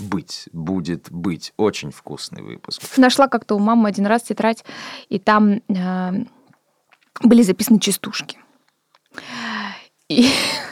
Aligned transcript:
быть, 0.00 0.48
будет 0.52 1.10
быть. 1.10 1.52
Очень 1.56 1.90
вкусный 1.90 2.42
выпуск. 2.42 2.82
Нашла 2.96 3.28
как-то 3.28 3.54
у 3.54 3.58
мамы 3.58 3.88
один 3.88 4.06
раз 4.06 4.22
тетрадь, 4.22 4.64
и 5.08 5.18
там 5.18 5.60
э, 5.68 6.12
были 7.22 7.42
записаны 7.42 7.78
частушки. 7.78 8.38
И, 10.08 10.28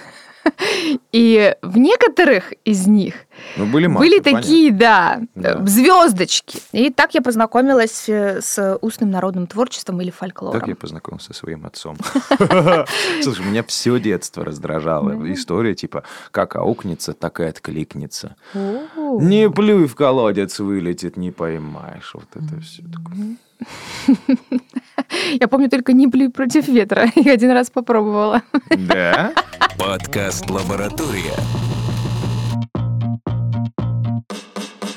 и 1.13 1.55
в 1.63 1.79
некоторых 1.79 2.53
из 2.65 2.87
них 2.87 3.15
Ну, 3.57 3.67
были 3.67 3.87
маты, 3.87 4.07
были 4.07 4.21
понятно. 4.21 4.43
такие, 4.43 4.71
да, 4.73 5.21
Да. 5.35 5.65
звездочки. 5.67 6.59
И 6.73 6.91
так 6.91 7.15
я 7.15 7.21
познакомилась 7.23 8.09
э, 8.09 8.41
с 8.41 8.79
устным 8.81 9.11
народным 9.11 9.47
творчеством 9.47 10.01
или 10.01 10.11
фолклором. 10.11 10.59
Так 10.59 10.69
я 10.69 10.77
познакомился 10.77 11.29
со 11.29 11.35
своим 11.35 11.67
отцом. 11.67 11.97
Слушай, 13.23 13.45
меня 13.47 13.63
все 13.65 13.99
детство 13.99 14.45
раздражало. 14.45 15.33
История 15.33 15.75
типа, 15.75 16.05
как 16.31 16.57
аукнется, 16.57 17.13
так 17.13 17.41
и 17.41 17.45
откликнется. 17.45 18.37
Не 18.55 19.51
плюй 19.51 19.87
в 19.87 19.95
колодец, 19.95 20.59
вылетит, 20.61 21.17
не 21.17 21.31
поймаешь. 21.31 22.13
Вот 22.15 22.29
это 22.35 22.61
все 22.61 22.83
такое. 22.83 23.37
Я 25.41 25.49
помню 25.49 25.69
только 25.69 25.93
не 25.93 26.09
плюй 26.09 26.31
против 26.31 26.69
ветра. 26.69 27.11
Я 27.17 27.33
один 27.33 27.51
раз 27.51 27.71
попробовала. 27.71 28.43
Да? 28.71 29.33
Подкаст 29.79 30.49
«Лаборатория». 30.51 31.35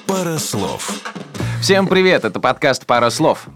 Пара 0.08 0.38
слов. 0.38 1.04
Всем 1.62 1.88
привет, 1.88 2.26
это 2.26 2.40
подкаст 2.40 2.86
«Пара 2.86 3.10
слов». 3.10 3.48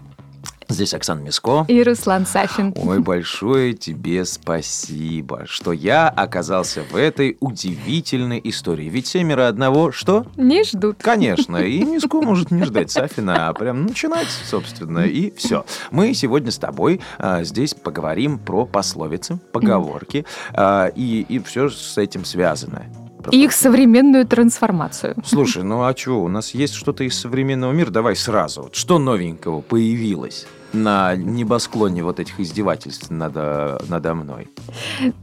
Здесь 0.68 0.94
Оксана 0.94 1.20
Миско. 1.20 1.64
И 1.68 1.82
Руслан 1.82 2.26
Сафин. 2.26 2.74
Ой, 2.76 3.00
большое 3.00 3.74
тебе 3.74 4.24
спасибо, 4.24 5.44
что 5.46 5.72
я 5.72 6.08
оказался 6.08 6.82
в 6.82 6.96
этой 6.96 7.36
удивительной 7.40 8.40
истории. 8.44 8.88
Ведь 8.88 9.06
семеро 9.06 9.48
одного, 9.48 9.92
что? 9.92 10.26
Не 10.36 10.64
ждут. 10.64 10.98
Конечно, 11.00 11.56
и 11.56 11.82
Миску 11.84 12.22
может 12.22 12.50
не 12.50 12.64
ждать 12.64 12.90
Сафина, 12.90 13.48
а 13.48 13.54
прям 13.54 13.86
начинать, 13.86 14.28
собственно, 14.28 15.00
и 15.00 15.32
все. 15.36 15.64
Мы 15.90 16.14
сегодня 16.14 16.50
с 16.50 16.58
тобой 16.58 17.00
а, 17.18 17.42
здесь 17.44 17.74
поговорим 17.74 18.38
про 18.38 18.66
пословицы, 18.66 19.38
поговорки 19.52 20.24
а, 20.52 20.86
и, 20.86 21.26
и 21.28 21.38
все 21.40 21.68
с 21.68 21.98
этим 21.98 22.24
связано. 22.24 22.86
И 23.30 23.44
их 23.44 23.52
современную 23.52 24.26
трансформацию. 24.26 25.14
Слушай, 25.24 25.62
ну 25.62 25.82
а 25.82 25.96
что, 25.96 26.22
у 26.22 26.28
нас 26.28 26.54
есть 26.54 26.74
что-то 26.74 27.04
из 27.04 27.18
современного 27.18 27.72
мира? 27.72 27.90
Давай 27.90 28.16
сразу. 28.16 28.62
Вот 28.62 28.74
что 28.74 28.98
новенького 28.98 29.60
появилось 29.60 30.46
на 30.72 31.14
небосклоне 31.16 32.02
вот 32.02 32.20
этих 32.20 32.40
издевательств 32.40 33.10
надо, 33.10 33.80
надо 33.88 34.14
мной? 34.14 34.48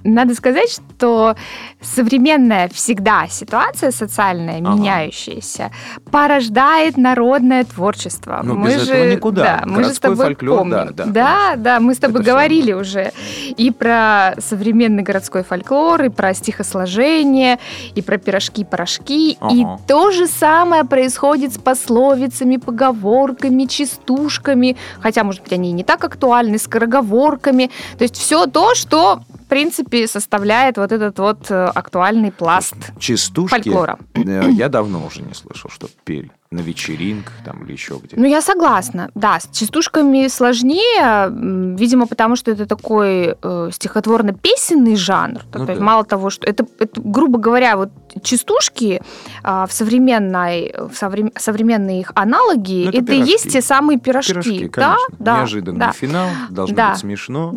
Надо 0.04 0.36
сказать, 0.36 0.70
что 0.72 1.36
современная 1.82 2.70
всегда 2.70 3.28
ситуация 3.28 3.92
социальная, 3.92 4.60
Ага. 4.60 4.74
меняющаяся, 4.74 5.72
порождает 6.12 6.98
народное 6.98 7.64
творчество. 7.64 8.42
Ну, 8.44 8.64
без 8.66 8.88
этого 8.88 9.10
никуда. 9.12 9.44
Да, 9.44 9.64
мы 9.66 9.84
же 9.84 9.94
с 9.94 10.00
Городской 10.00 10.10
тобой 10.12 10.26
фольклор, 10.26 10.58
помним. 10.60 10.72
да, 10.72 10.92
да, 10.92 11.06
да, 11.06 11.56
да, 11.56 11.80
мы 11.80 11.94
с 11.94 11.98
тобой 11.98 12.22
Это 12.22 12.32
говорили 12.32 12.74
уже 12.74 13.12
и 13.58 13.72
про 13.72 14.36
современный 14.40 15.04
городской 15.04 15.44
фольклор, 15.44 16.04
и 16.04 16.10
про 16.10 16.34
стихосложение, 16.34 17.60
и 17.96 18.02
про 18.02 18.18
пирожки-порошки. 18.18 19.32
И 19.32 19.38
Ага. 19.40 19.80
то 19.88 20.12
же 20.12 20.28
самое 20.28 20.84
происходит 20.84 21.54
с 21.54 21.58
пословицами, 21.58 22.58
поговорками, 22.58 23.66
частушками, 23.66 24.78
хотя, 25.00 25.24
может 25.24 25.39
быть, 25.44 25.54
они 25.54 25.72
не 25.72 25.84
так 25.84 26.04
актуальны, 26.04 26.58
скороговорками. 26.58 27.72
То 27.98 28.04
есть 28.04 28.18
все 28.18 28.46
то, 28.48 28.76
что, 28.76 29.22
в 29.46 29.46
принципе, 29.46 30.08
составляет 30.08 30.78
вот 30.78 30.92
этот 30.92 31.20
вот 31.20 31.50
э, 31.50 31.66
актуальный 31.66 32.32
пласт. 32.32 32.76
Частушки 33.00 33.56
Фольклора. 33.56 33.98
э, 34.14 34.50
я 34.52 34.70
давно 34.70 35.06
уже 35.06 35.22
не 35.22 35.34
слышал, 35.34 35.70
что 35.70 35.88
пели 36.04 36.32
на 36.52 36.62
вечеринках 36.62 37.34
там 37.46 37.64
или 37.64 37.74
еще 37.74 38.00
где. 38.04 38.16
Ну, 38.18 38.26
я 38.26 38.42
согласна. 38.42 39.12
Да, 39.14 39.40
с 39.40 39.48
частушками 39.56 40.28
сложнее, 40.30 41.30
видимо, 41.78 42.08
потому 42.08 42.36
что 42.36 42.50
это 42.50 42.66
такой 42.66 43.36
э, 43.40 43.70
стихотворно-песенный 43.72 44.96
жанр. 44.96 45.42
Ну 45.54 45.66
есть 45.68 45.78
да. 45.80 45.86
Мало 45.86 46.04
того, 46.06 46.32
что 46.32 46.48
это, 46.48 46.66
это, 46.80 47.00
грубо 47.04 47.38
говоря, 47.38 47.78
вот 47.78 47.92
частушки 48.24 49.00
а, 49.44 49.68
в 49.68 49.72
современной, 49.72 50.74
в 50.76 50.94
соврем- 51.00 51.32
современные 51.38 52.00
их 52.02 52.12
аналоги, 52.16 52.86
Ну, 52.86 52.90
это 52.90 52.98
это, 53.04 53.14
и 53.14 53.22
есть 53.22 53.52
те 53.52 53.62
самые 53.62 54.00
пирожки. 54.00 54.34
Пирожки, 54.34 54.70
да, 54.76 54.96
конечно. 54.96 55.16
да, 55.20 55.38
Неожиданный 55.42 55.80
да. 55.80 55.92
финал, 55.92 56.30
должно 56.50 56.76
Да. 56.76 56.90
быть 56.90 57.00
смешно. 57.00 57.54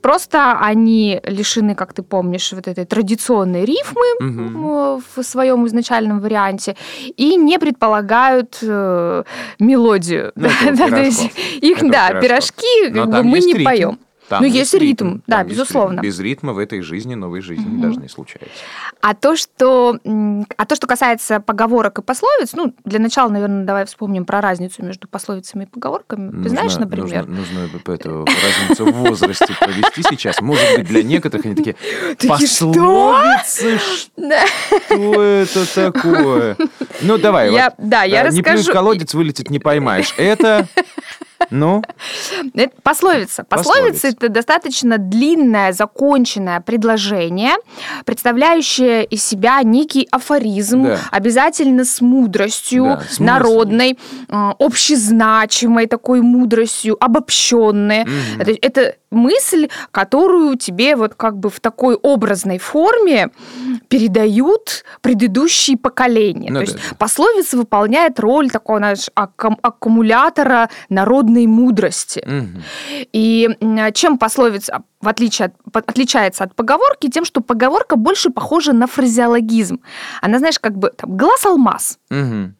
Просто 0.00 0.58
они 0.60 1.20
лишены, 1.24 1.74
как 1.74 1.92
ты 1.92 2.02
помнишь, 2.02 2.52
вот 2.52 2.68
этой 2.68 2.84
традиционной 2.84 3.64
рифмы 3.64 4.06
э, 4.20 5.00
в 5.14 5.22
своем 5.22 5.66
изначальном 5.66 6.20
варианте 6.20 6.76
и 7.16 7.36
не 7.36 7.58
предполагают 7.58 8.58
э, 8.62 9.24
мелодию. 9.58 10.32
Ну, 10.34 10.48
Да, 10.76 10.88
то 10.88 11.02
есть 11.02 11.34
пирожков. 11.34 11.62
их, 11.62 11.90
да, 11.90 12.10
вот 12.12 12.22
пирожки 12.22 12.90
как 12.92 13.10
бы 13.10 13.22
мы 13.22 13.40
не 13.40 13.54
ритм. 13.54 13.64
поем. 13.64 13.98
Там 14.28 14.42
Ну, 14.42 14.48
есть 14.48 14.74
ритм, 14.74 15.18
да, 15.28 15.38
там 15.38 15.46
есть 15.46 15.58
безусловно. 15.60 16.00
ритм. 16.00 16.02
Без 16.06 16.18
ритма 16.18 16.52
в 16.52 16.58
этой 16.58 16.80
жизни 16.80 17.14
новой 17.14 17.40
жизни 17.40 17.66
Мгм. 17.68 17.80
даже 17.80 18.00
не 18.00 18.08
случается. 18.08 18.50
А 19.00 19.14
то, 19.14 19.36
что, 19.36 19.98
а 20.56 20.64
то, 20.66 20.74
что 20.74 20.86
касается 20.88 21.38
поговорок 21.40 21.98
и 22.00 22.02
пословиц, 22.02 22.52
ну, 22.54 22.74
для 22.84 22.98
начала, 22.98 23.28
наверное, 23.28 23.64
давай 23.64 23.84
вспомним 23.86 24.24
про 24.24 24.40
разницу 24.40 24.84
между 24.84 25.06
пословицами 25.06 25.64
и 25.64 25.66
поговорками. 25.66 26.30
Ты 26.30 26.36
Нужно- 26.36 26.50
знаешь, 26.50 26.76
например? 26.76 27.26
Нужно, 27.26 27.60
нужно 27.62 27.92
эту 27.92 28.24
разницу 28.26 28.86
в 28.86 28.92
возрасте 28.94 29.46
провести 29.60 30.02
сейчас. 30.02 30.40
Может 30.40 30.64
быть, 30.78 30.86
для 30.88 31.02
некоторых 31.04 31.46
они 31.46 31.54
такие, 31.54 31.76
пословицы, 32.28 33.78
Да. 34.16 34.44
что 34.88 35.22
это 35.22 35.74
такое? 35.92 36.56
Ну, 37.02 37.18
давай. 37.18 37.50
Да, 37.78 38.02
я 38.04 38.24
Не 38.30 38.42
плюй 38.42 38.54
в 38.54 38.56
расскажу. 38.58 38.72
колодец, 38.72 39.14
вылетит, 39.14 39.50
не 39.50 39.58
поймаешь. 39.58 40.14
Это, 40.16 40.66
ну, 41.50 41.82
Это 42.54 42.72
пословица. 42.82 43.44
Пословица 43.44 44.08
это 44.08 44.28
достаточно 44.28 44.98
длинное, 44.98 45.72
законченное 45.72 46.60
предложение, 46.60 47.54
представляющее 48.04 49.04
из 49.04 49.24
себя 49.24 49.62
некий 49.62 50.08
афоризм, 50.10 50.84
Да. 50.84 50.98
обязательно 51.10 51.84
с 51.84 52.00
мудростью, 52.00 52.84
Да, 52.84 53.02
с 53.08 53.18
народной, 53.20 53.98
э, 54.28 54.52
общезначимой 54.58 55.86
такой 55.86 56.20
мудростью, 56.20 56.96
обобщенной. 57.00 58.06
Это, 58.38 58.52
это 58.60 58.94
мысль, 59.16 59.68
которую 59.90 60.56
тебе 60.56 60.94
вот 60.94 61.14
как 61.14 61.38
бы 61.38 61.50
в 61.50 61.58
такой 61.60 61.94
образной 61.96 62.58
форме 62.58 63.30
передают 63.88 64.84
предыдущие 65.00 65.76
поколения. 65.76 66.50
Ну 66.50 66.60
То 66.60 66.66
да, 66.66 66.72
есть 66.72 66.98
пословица 66.98 67.56
выполняет 67.56 68.20
роль 68.20 68.50
такого, 68.50 68.78
знаешь, 68.78 69.08
аккум- 69.16 69.58
аккумулятора 69.62 70.70
народной 70.88 71.46
мудрости. 71.46 72.22
Мгм. 72.26 72.62
И 73.12 73.48
чем 73.94 74.18
пословица 74.18 74.82
в 75.00 75.08
отличие 75.08 75.46
от, 75.46 75.76
отличается 75.76 76.44
от 76.44 76.54
поговорки, 76.54 77.08
тем, 77.08 77.24
что 77.24 77.40
поговорка 77.40 77.96
больше 77.96 78.30
похожа 78.30 78.72
на 78.72 78.86
фразеологизм. 78.86 79.80
Она, 80.20 80.38
знаешь, 80.38 80.58
как 80.58 80.76
бы 80.76 80.90
там, 80.96 81.16
глаз-алмаз. 81.16 81.98
Мгм. 82.10 82.56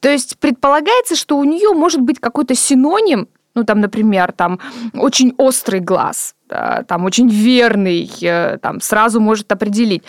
То 0.00 0.08
есть 0.08 0.38
предполагается, 0.38 1.16
что 1.16 1.38
у 1.38 1.44
нее 1.44 1.72
может 1.72 2.00
быть 2.00 2.20
какой-то 2.20 2.54
синоним, 2.54 3.28
ну 3.58 3.64
там, 3.64 3.80
например, 3.80 4.32
там 4.32 4.60
очень 4.94 5.34
острый 5.36 5.80
глаз, 5.80 6.34
там 6.48 7.04
очень 7.04 7.28
верный, 7.28 8.10
э, 8.22 8.58
там 8.62 8.80
сразу 8.80 9.20
может 9.20 9.50
определить. 9.52 10.04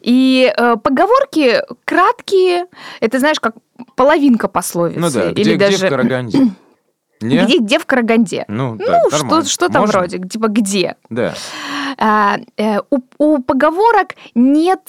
И 0.00 0.52
э, 0.56 0.76
поговорки 0.82 1.62
краткие, 1.84 2.66
это 3.00 3.18
знаешь, 3.18 3.40
как 3.40 3.54
половинка 3.94 4.48
пословицы. 4.48 5.00
Ну 5.00 5.10
да, 5.10 5.30
или 5.30 5.42
где, 5.42 5.54
где 5.54 5.66
даже 5.66 5.86
в 5.86 5.90
Караганде? 5.90 6.38
Не? 7.20 7.44
где, 7.44 7.58
где 7.58 7.78
в 7.78 7.86
Караганде. 7.86 8.44
Ну, 8.48 8.76
да, 8.76 9.02
Ну, 9.04 9.16
что, 9.16 9.44
что-то 9.44 9.80
Можно? 9.80 9.98
вроде, 9.98 10.18
типа 10.18 10.48
где. 10.48 10.96
Да. 11.10 11.34
А, 11.98 12.38
э, 12.56 12.78
у, 12.90 12.98
у 13.18 13.38
поговорок 13.42 14.14
нет, 14.34 14.80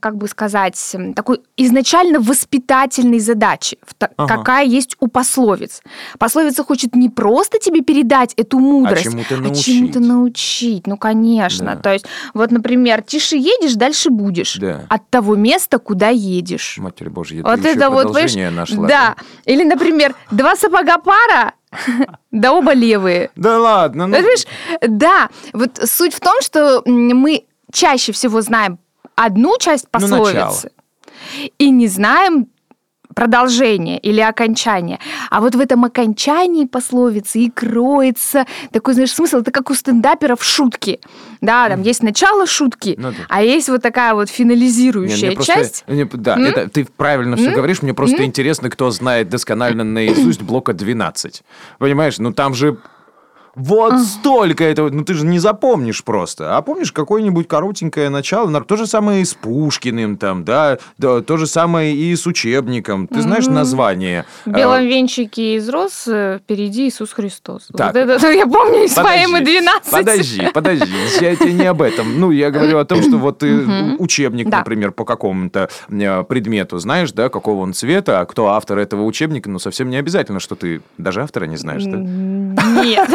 как 0.00 0.16
бы 0.16 0.28
сказать, 0.28 0.96
такой 1.14 1.40
изначально 1.56 2.20
воспитательной 2.20 3.20
задачи, 3.20 3.78
Ага. 4.16 4.36
какая 4.36 4.64
есть 4.64 4.96
у 5.00 5.08
пословиц. 5.08 5.82
Пословица 6.18 6.64
хочет 6.64 6.94
не 6.94 7.08
просто 7.08 7.58
тебе 7.58 7.80
передать 7.82 8.34
эту 8.34 8.58
мудрость, 8.58 9.04
чему-то 9.04 9.34
а 9.36 9.38
научить. 9.38 9.64
чему-то 9.64 10.00
научить. 10.00 10.86
Ну, 10.86 10.96
конечно. 10.96 11.74
Да. 11.74 11.76
То 11.76 11.92
есть, 11.92 12.06
вот, 12.34 12.50
например, 12.50 13.02
тише 13.02 13.36
едешь, 13.36 13.74
дальше 13.74 14.10
будешь. 14.10 14.56
Да. 14.56 14.82
От 14.88 15.08
того 15.10 15.36
места, 15.36 15.78
куда 15.78 16.08
едешь. 16.08 16.76
Матерь 16.78 17.10
Божья, 17.10 17.42
Вот 17.42 17.60
ты 17.62 17.68
еще 17.68 17.76
это 17.78 17.90
вот, 17.90 18.14
нашла. 18.50 18.88
да. 18.88 19.16
Или, 19.44 19.64
например, 19.64 20.14
два 20.30 20.56
сапога 20.56 20.98
пара, 20.98 21.52
да 22.30 22.52
оба 22.52 22.72
левые. 22.72 23.30
Да 23.36 23.58
ладно, 23.58 24.06
ну... 24.06 24.16
Понимаешь? 24.16 24.46
Да, 24.80 25.28
вот 25.52 25.80
суть 25.84 26.14
в 26.14 26.20
том, 26.20 26.40
что 26.40 26.82
мы 26.86 27.44
чаще 27.72 28.12
всего 28.12 28.40
знаем 28.40 28.78
одну 29.14 29.56
часть 29.58 29.86
Ну, 29.92 30.00
пословицы 30.00 30.70
и 31.58 31.70
не 31.70 31.88
знаем 31.88 32.48
продолжение 33.14 33.98
или 33.98 34.20
окончание. 34.20 34.98
А 35.30 35.40
вот 35.40 35.54
в 35.54 35.60
этом 35.60 35.84
окончании 35.84 36.66
пословицы 36.66 37.38
и 37.40 37.50
кроется 37.50 38.46
такой, 38.72 38.94
знаешь, 38.94 39.12
смысл. 39.12 39.38
Это 39.38 39.50
как 39.50 39.70
у 39.70 39.74
стендаперов 39.74 40.42
шутки. 40.42 41.00
Да, 41.40 41.68
там 41.68 41.82
есть 41.82 42.02
начало 42.02 42.46
шутки, 42.46 42.94
Ну 42.98 43.10
да. 43.10 43.16
а 43.28 43.42
есть 43.42 43.68
вот 43.68 43.82
такая 43.82 44.14
вот 44.14 44.28
Не, 44.28 44.34
финализирующая 44.34 45.26
мне 45.28 45.36
просто- 45.36 45.54
часть. 45.54 45.84
не, 45.88 46.04
да, 46.04 46.34
М? 46.36 46.44
это 46.44 46.68
ты 46.68 46.84
правильно 46.96 47.36
все 47.36 47.50
говоришь. 47.50 47.82
Мне 47.82 47.94
просто 47.94 48.24
интересно, 48.24 48.70
кто 48.70 48.90
знает 48.90 49.28
досконально 49.28 49.84
наизусть 49.84 50.42
блока 50.42 50.72
12. 50.72 51.42
Понимаешь, 51.78 52.18
ну 52.18 52.32
там 52.32 52.54
же 52.54 52.78
вот 53.54 54.00
столько 54.00 54.64
этого, 54.64 54.90
ну 54.90 55.04
ты 55.04 55.14
же 55.14 55.24
не 55.26 55.38
запомнишь 55.38 56.02
просто. 56.04 56.56
А 56.56 56.62
помнишь 56.62 56.92
какое-нибудь 56.92 57.48
коротенькое 57.48 58.08
начало? 58.08 58.48
На- 58.48 58.60
То 58.62 58.76
же 58.76 58.86
самое 58.86 59.22
и 59.22 59.24
с 59.24 59.34
Пушкиным 59.34 60.16
там, 60.16 60.44
да, 60.44 60.78
да, 60.98 61.20
то 61.20 61.36
же 61.36 61.46
самое 61.46 61.94
и 61.94 62.14
с 62.14 62.26
учебником. 62.26 63.06
Ты 63.06 63.22
знаешь 63.22 63.46
название? 63.46 64.24
В 64.44 64.50
белом 64.50 64.82
венчике 64.84 65.56
из 65.56 65.68
роз 65.68 66.04
э, 66.06 66.38
впереди 66.42 66.88
Иисус 66.88 67.12
Христос. 67.12 67.68
Так. 67.76 67.94
Вот 67.94 67.96
это 67.96 68.30
я 68.30 68.46
помню 68.46 68.84
из 68.84 68.94
поэмы 68.94 69.40
12. 69.40 69.90
Подожди, 69.90 70.48
подожди, 70.52 70.92
я 71.20 71.36
тебе 71.36 71.52
не 71.52 71.66
об 71.66 71.82
этом. 71.82 72.20
Ну, 72.20 72.30
я 72.30 72.50
говорю 72.50 72.78
о 72.78 72.84
том, 72.84 73.02
что 73.02 73.16
вот 73.18 73.38
ты 73.38 73.64
учебник, 73.98 74.46
например, 74.58 74.92
по 74.92 75.04
какому-то 75.04 75.68
э, 75.88 76.24
предмету 76.24 76.78
знаешь, 76.78 77.12
да, 77.12 77.28
какого 77.28 77.62
он 77.62 77.72
цвета, 77.72 78.20
а 78.20 78.26
кто 78.26 78.48
автор 78.48 78.78
этого 78.78 79.04
учебника, 79.04 79.48
ну, 79.50 79.58
совсем 79.58 79.90
не 79.90 79.96
обязательно, 79.96 80.40
что 80.40 80.54
ты 80.54 80.82
даже 80.98 81.22
автора 81.22 81.44
не 81.46 81.56
знаешь, 81.56 81.84
да? 81.84 81.96
Нет. 81.98 83.08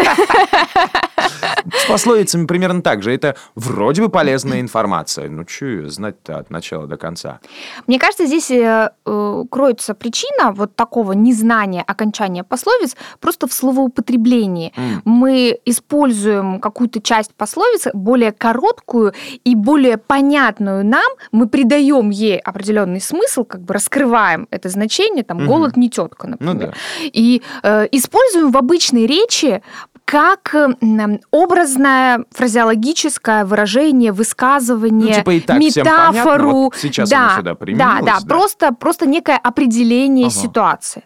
С 1.74 1.86
пословицами 1.88 2.46
примерно 2.46 2.82
так 2.82 3.04
же. 3.04 3.14
Это 3.14 3.36
вроде 3.56 4.02
бы 4.02 4.10
полезная 4.10 4.62
информация. 4.62 5.30
Ну, 5.30 5.46
ее 5.62 5.90
знать-то 5.90 6.38
от 6.38 6.50
начала 6.50 6.88
до 6.88 6.98
конца? 6.98 7.40
Мне 7.88 8.00
кажется, 8.00 8.26
здесь 8.26 8.50
э, 8.52 8.92
э, 9.06 9.44
кроется 9.52 9.94
причина 9.94 10.52
вот 10.52 10.76
такого 10.76 11.12
незнания 11.14 11.84
окончания 11.86 12.44
пословиц 12.44 12.96
просто 13.20 13.48
в 13.48 13.54
словоупотреблении. 13.54 14.74
М. 14.76 15.02
Мы 15.06 15.60
используем 15.66 16.60
какую-то 16.60 17.02
часть 17.02 17.34
пословицы 17.36 17.92
более 17.94 18.32
короткую 18.32 19.14
и 19.44 19.56
более 19.56 19.98
понятную 19.98 20.86
нам, 20.86 21.12
мы 21.32 21.48
придаем 21.48 22.10
ей 22.10 22.38
определенный 22.40 23.02
смысл, 23.02 23.44
как 23.44 23.62
бы 23.62 23.74
раскрываем 23.74 24.48
это 24.52 24.70
значение, 24.70 25.24
там 25.24 25.46
голод 25.46 25.76
не 25.78 25.90
тетка, 25.90 26.28
Ну 26.28 26.32
например. 26.54 26.70
да. 26.70 26.74
И 27.04 27.42
э, 27.64 27.88
используем 27.92 28.52
в 28.52 28.58
обычной 28.58 29.06
речи 29.06 29.62
как 30.10 30.56
э, 30.56 30.70
м, 30.82 31.20
образное 31.30 32.26
фразеологическое 32.32 33.46
выражение, 33.46 34.12
высказывание, 34.12 35.10
Ну, 35.10 35.14
типа 35.14 35.30
и 35.36 35.40
так 35.40 35.62
всем 35.62 35.86
понятно, 35.86 36.12
метафору. 36.12 36.52
вот 36.64 36.76
сейчас 36.78 37.10
да, 37.12 37.26
оно 37.28 37.38
сюда 37.38 37.58
да, 37.60 37.98
да, 38.02 38.20
да. 38.20 38.28
Просто, 38.28 38.74
просто 38.74 39.06
некое 39.06 39.38
определение 39.38 40.26
Ага. 40.28 40.36
ситуации. 40.36 41.04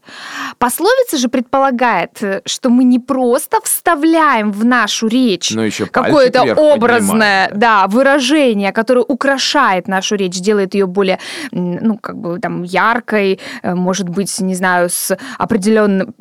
Пословица 0.57 1.17
же 1.17 1.27
предполагает, 1.27 2.23
э, 2.23 2.41
что 2.45 2.69
мы 2.69 2.85
не 2.85 2.97
просто 2.99 3.57
вставляем 3.65 4.53
в 4.53 4.63
нашу 4.63 5.07
речь 5.07 5.53
какое-то 5.91 6.43
образное 6.55 7.47
поднимаем, 7.49 7.59
да, 7.59 7.87
выражение, 7.87 8.71
которое 8.71 9.01
украшает 9.01 9.89
нашу 9.89 10.15
речь, 10.15 10.39
делает 10.39 10.75
ее 10.75 10.85
более, 10.85 11.19
ну, 11.51 11.97
как 11.97 12.17
бы 12.17 12.39
там 12.39 12.63
яркой, 12.63 13.41
э, 13.63 13.75
может 13.75 14.07
быть, 14.07 14.39
не 14.39 14.55
знаю, 14.55 14.89
с 14.89 15.17
определенным, 15.37 16.15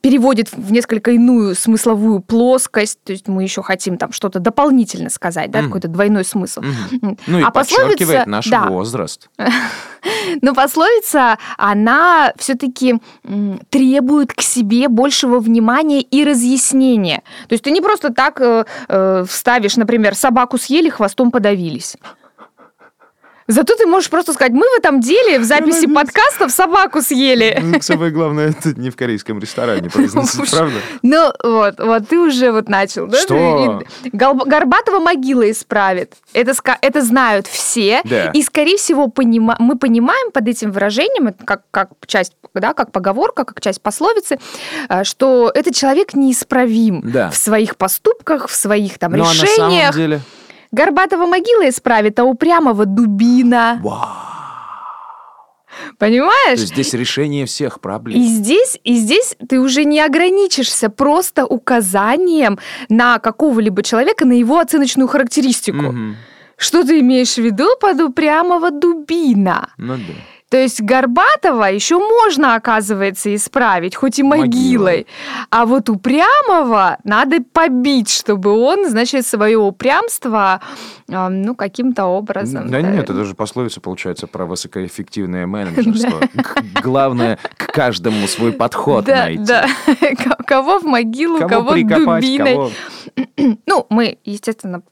переводит 0.00 0.52
в 0.52 0.70
несколько 0.70 1.10
иную 1.10 1.56
смысловую 1.56 2.20
плоскость, 2.28 3.02
то 3.02 3.12
есть 3.12 3.26
мы 3.26 3.42
еще 3.42 3.62
хотим 3.62 3.96
там 3.98 4.12
что-то 4.12 4.38
дополнительно 4.38 5.10
сказать, 5.10 5.50
да, 5.50 5.58
Мгм. 5.60 5.68
какой-то 5.68 5.88
двойной 5.88 6.24
смысл. 6.24 6.60
М. 7.02 7.18
Ну 7.26 7.38
и 7.38 7.42
А 7.42 7.50
подчеркивает 7.50 7.98
пословица- 8.26 8.28
наш 8.28 8.46
да. 8.46 8.66
возраст. 8.66 9.28
Но 10.42 10.54
пословица, 10.54 11.38
она 11.56 12.32
все-таки 12.36 13.00
требует 13.70 14.32
к 14.32 14.42
себе 14.42 14.88
большего 14.88 15.40
внимания 15.40 16.00
и 16.02 16.22
разъяснения. 16.24 17.22
То 17.48 17.54
есть 17.54 17.64
ты 17.64 17.70
не 17.70 17.80
просто 17.80 18.12
так 18.12 18.40
э, 18.40 18.64
э, 18.88 19.24
вставишь, 19.28 19.76
например, 19.76 20.14
собаку 20.14 20.58
съели, 20.58 20.88
хвостом 20.90 21.30
подавились. 21.30 21.96
Зато 23.50 23.74
ты 23.76 23.86
можешь 23.86 24.10
просто 24.10 24.34
сказать, 24.34 24.52
мы 24.52 24.66
в 24.68 24.78
этом 24.78 25.00
деле 25.00 25.38
в 25.38 25.44
записи 25.44 25.86
подкастов 25.86 26.52
собаку 26.52 27.00
съели. 27.00 27.58
Ну, 27.62 27.80
Самое 27.80 28.10
главное, 28.12 28.50
это 28.58 28.78
не 28.78 28.90
в 28.90 28.96
корейском 28.96 29.38
ресторане 29.40 29.88
произносить, 29.88 30.50
правда? 30.50 30.76
Ну 31.02 31.32
вот, 31.42 31.74
вот 31.78 32.08
ты 32.08 32.18
уже 32.18 32.52
вот 32.52 32.68
начал. 32.68 33.06
да? 33.06 33.16
Что? 33.18 33.82
Горбатова 34.12 34.98
могила 35.00 35.50
исправит. 35.50 36.12
Это, 36.34 36.52
знают 37.02 37.46
все. 37.46 38.02
Да. 38.04 38.30
И, 38.32 38.42
скорее 38.42 38.76
всего, 38.76 39.06
понима- 39.06 39.56
мы 39.58 39.78
понимаем 39.78 40.30
под 40.30 40.46
этим 40.48 40.70
выражением, 40.70 41.32
как, 41.44 41.62
как 41.70 41.90
часть, 42.06 42.34
да, 42.54 42.74
как 42.74 42.92
поговорка, 42.92 43.44
как 43.44 43.60
часть 43.60 43.80
пословицы, 43.80 44.38
э, 44.88 45.04
что 45.04 45.50
этот 45.54 45.74
человек 45.74 46.14
неисправим 46.14 47.00
Да. 47.02 47.30
в 47.30 47.36
своих 47.36 47.76
поступках, 47.76 48.48
в 48.48 48.54
своих 48.54 48.98
там 48.98 49.12
Ну, 49.12 49.24
а 49.24 49.28
на 49.28 49.32
самом 49.34 49.46
решениях. 49.72 49.94
деле... 49.94 50.20
Горбатова 50.72 51.26
могила 51.26 51.68
исправит, 51.68 52.18
а 52.18 52.24
упрямого 52.24 52.86
дубина. 52.86 53.80
Вау. 53.82 54.28
То 55.90 56.06
Понимаешь? 56.06 56.60
есть 56.60 56.72
здесь 56.72 56.94
решение 56.94 57.46
всех 57.46 57.80
проблем. 57.80 58.18
И 58.18 58.24
здесь, 58.24 58.78
и 58.84 58.96
здесь 58.96 59.36
ты 59.48 59.60
уже 59.60 59.84
не 59.84 60.00
ограничишься 60.00 60.90
просто 60.90 61.46
указанием 61.46 62.58
на 62.88 63.18
какого-либо 63.18 63.82
человека, 63.82 64.24
на 64.24 64.32
его 64.32 64.58
оценочную 64.58 65.08
характеристику. 65.08 65.78
Мгм. 65.78 66.16
Что 66.56 66.84
ты 66.84 67.00
имеешь 67.00 67.34
в 67.34 67.38
виду 67.38 67.68
под 67.80 68.00
упрямого 68.00 68.70
дубина? 68.70 69.70
Ну 69.76 69.96
да. 69.96 70.14
То 70.50 70.56
есть 70.56 70.80
Горбатова 70.80 71.64
еще 71.64 71.98
можно, 71.98 72.54
оказывается, 72.54 73.34
исправить, 73.34 73.94
хоть 73.94 74.18
и 74.18 74.22
могилой. 74.22 74.46
Могилой. 74.48 75.06
А 75.50 75.66
вот 75.66 75.90
упрямого 75.90 76.96
надо 77.04 77.38
побить, 77.52 78.08
чтобы 78.10 78.50
он, 78.50 78.88
значит, 78.88 79.26
свое 79.26 79.58
упрямство, 79.58 80.60
ну, 81.06 81.54
каким-то 81.54 82.06
образом... 82.06 82.70
Да 82.70 82.80
нет, 82.80 83.10
это 83.10 83.24
же 83.24 83.34
пословица, 83.34 83.80
получается, 83.80 84.26
про 84.26 84.46
высокоэффективное 84.46 85.46
менеджерство. 85.46 86.20
Главное, 86.82 87.38
к 87.56 87.72
каждому 87.72 88.26
свой 88.26 88.52
подход 88.52 89.04
Да, 89.04 89.24
найти. 89.24 89.44
да. 89.44 89.66
Кого 90.46 90.78
в 90.78 90.84
могилу, 90.84 91.46
Кого 91.46 91.72
дубиной. 91.72 92.72
Ну, 93.66 93.86
мы, 93.90 94.18
естественно, 94.24 94.82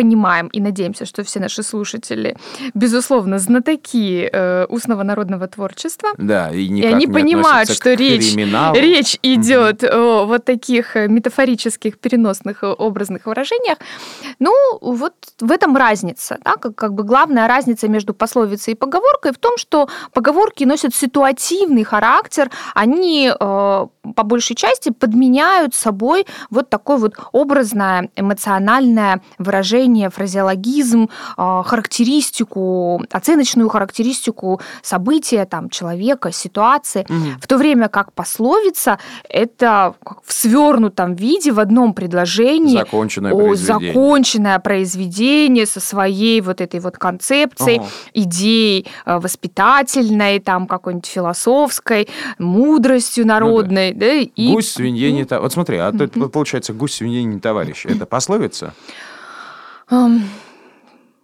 понимаем 0.00 0.48
и 0.48 0.60
надеемся, 0.60 1.04
что 1.04 1.22
все 1.22 1.40
наши 1.40 1.62
слушатели, 1.62 2.34
безусловно, 2.74 3.38
знатоки 3.38 4.30
э, 4.32 4.66
устного 4.70 5.02
народного 5.02 5.46
творчества. 5.46 6.08
Да, 6.16 6.50
и 6.50 6.80
И 6.80 6.86
они 6.86 7.06
понимают, 7.06 7.70
что 7.70 7.92
речь, 7.92 8.34
речь 8.74 9.18
идет 9.22 9.84
о 9.84 10.24
вот 10.24 10.44
таких 10.44 10.96
э, 10.96 11.08
метафорических, 11.08 11.98
переносных, 11.98 12.64
э, 12.64 12.66
образных 12.66 13.26
выражениях. 13.26 13.76
Ну, 14.38 14.54
вот 14.80 15.12
в 15.38 15.52
этом 15.52 15.76
разница. 15.76 16.38
Да? 16.44 16.56
Как, 16.56 16.74
как 16.74 16.94
бы 16.94 17.02
главная 17.02 17.46
разница 17.46 17.88
между 17.88 18.14
пословицей 18.14 18.72
и 18.72 18.76
поговоркой 18.76 19.32
в 19.32 19.38
том, 19.38 19.58
что 19.58 19.88
поговорки 20.14 20.64
носят 20.64 20.94
ситуативный 20.94 21.84
характер, 21.84 22.50
они 22.74 23.30
э, 23.30 23.86
по 24.16 24.22
большей 24.22 24.56
части 24.56 24.90
подменяют 24.90 25.74
собой 25.74 26.26
вот 26.48 26.70
такое 26.70 26.96
вот 26.96 27.14
образное, 27.32 28.08
эмоциональное 28.16 29.20
выражение, 29.38 29.89
фразеологизм, 30.10 31.08
э, 31.36 31.62
характеристику, 31.64 33.02
оценочную 33.10 33.68
характеристику 33.68 34.60
события, 34.82 35.44
там, 35.44 35.68
человека, 35.70 36.32
ситуации. 36.32 37.04
Мгм. 37.08 37.38
В 37.40 37.46
то 37.46 37.56
время 37.56 37.88
как 37.88 38.12
пословица 38.12 38.98
это 39.28 39.94
в 40.24 40.32
свернутом 40.32 41.14
виде 41.14 41.52
в 41.52 41.60
одном 41.60 41.94
предложении 41.94 42.78
Законченное 42.78 43.32
о, 43.32 43.36
произведение. 43.36 43.92
законченное 43.92 44.58
произведение 44.58 45.66
со 45.66 45.80
своей 45.80 46.40
вот 46.40 46.60
этой 46.60 46.80
вот 46.80 46.96
концепцией, 46.98 47.78
Ага. 47.78 47.88
идеей 48.14 48.86
э, 49.06 49.18
воспитательной, 49.18 50.38
там 50.40 50.66
какой-нибудь 50.66 51.06
философской, 51.06 52.08
мудростью 52.38 53.26
народной, 53.26 53.92
да, 53.92 54.12
и 54.14 54.52
Гусь 54.52 54.72
свинье 54.72 55.12
не 55.12 55.24
товарищ. 55.24 55.42
Вот 55.44 55.52
смотри, 55.52 55.78
а 55.78 55.92
получается 56.32 56.72
гусь 56.72 56.94
свинье 56.94 57.22
не 57.24 57.40
товарищ. 57.40 57.86
Это 57.86 58.06
пословица? 58.06 58.74
Эм, 59.90 60.22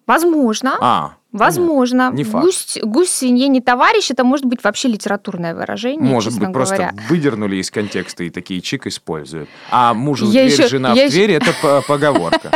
возможно. 0.07 0.77
А, 0.81 1.13
Возможно. 1.33 2.11
Не 2.15 2.25
факт. 2.25 2.45
Гусь, 2.47 2.79
гусь 2.83 3.11
свинье 3.11 3.49
не 3.49 3.61
товарищ, 3.61 4.11
это 4.11 4.25
может 4.25 4.47
быть 4.47 4.65
вообще 4.65 4.89
литературное 4.89 5.55
выражение, 5.55 6.11
Может 6.11 6.39
быть, 6.39 6.51
просто 6.51 6.77
говоря. 6.77 6.95
выдернули 7.11 7.57
из 7.57 7.71
контекста 7.71 8.25
и 8.25 8.31
такие 8.31 8.63
чик 8.63 8.87
используют. 8.87 9.49
А 9.71 9.93
мужу 9.93 10.27
в 10.27 10.31
дверь, 10.31 10.51
ещё- 10.51 10.67
жена 10.69 10.95
в 10.95 10.97
дверь, 11.11 11.33
это 11.33 11.53
по- 11.61 11.83
поговорка. 11.87 12.51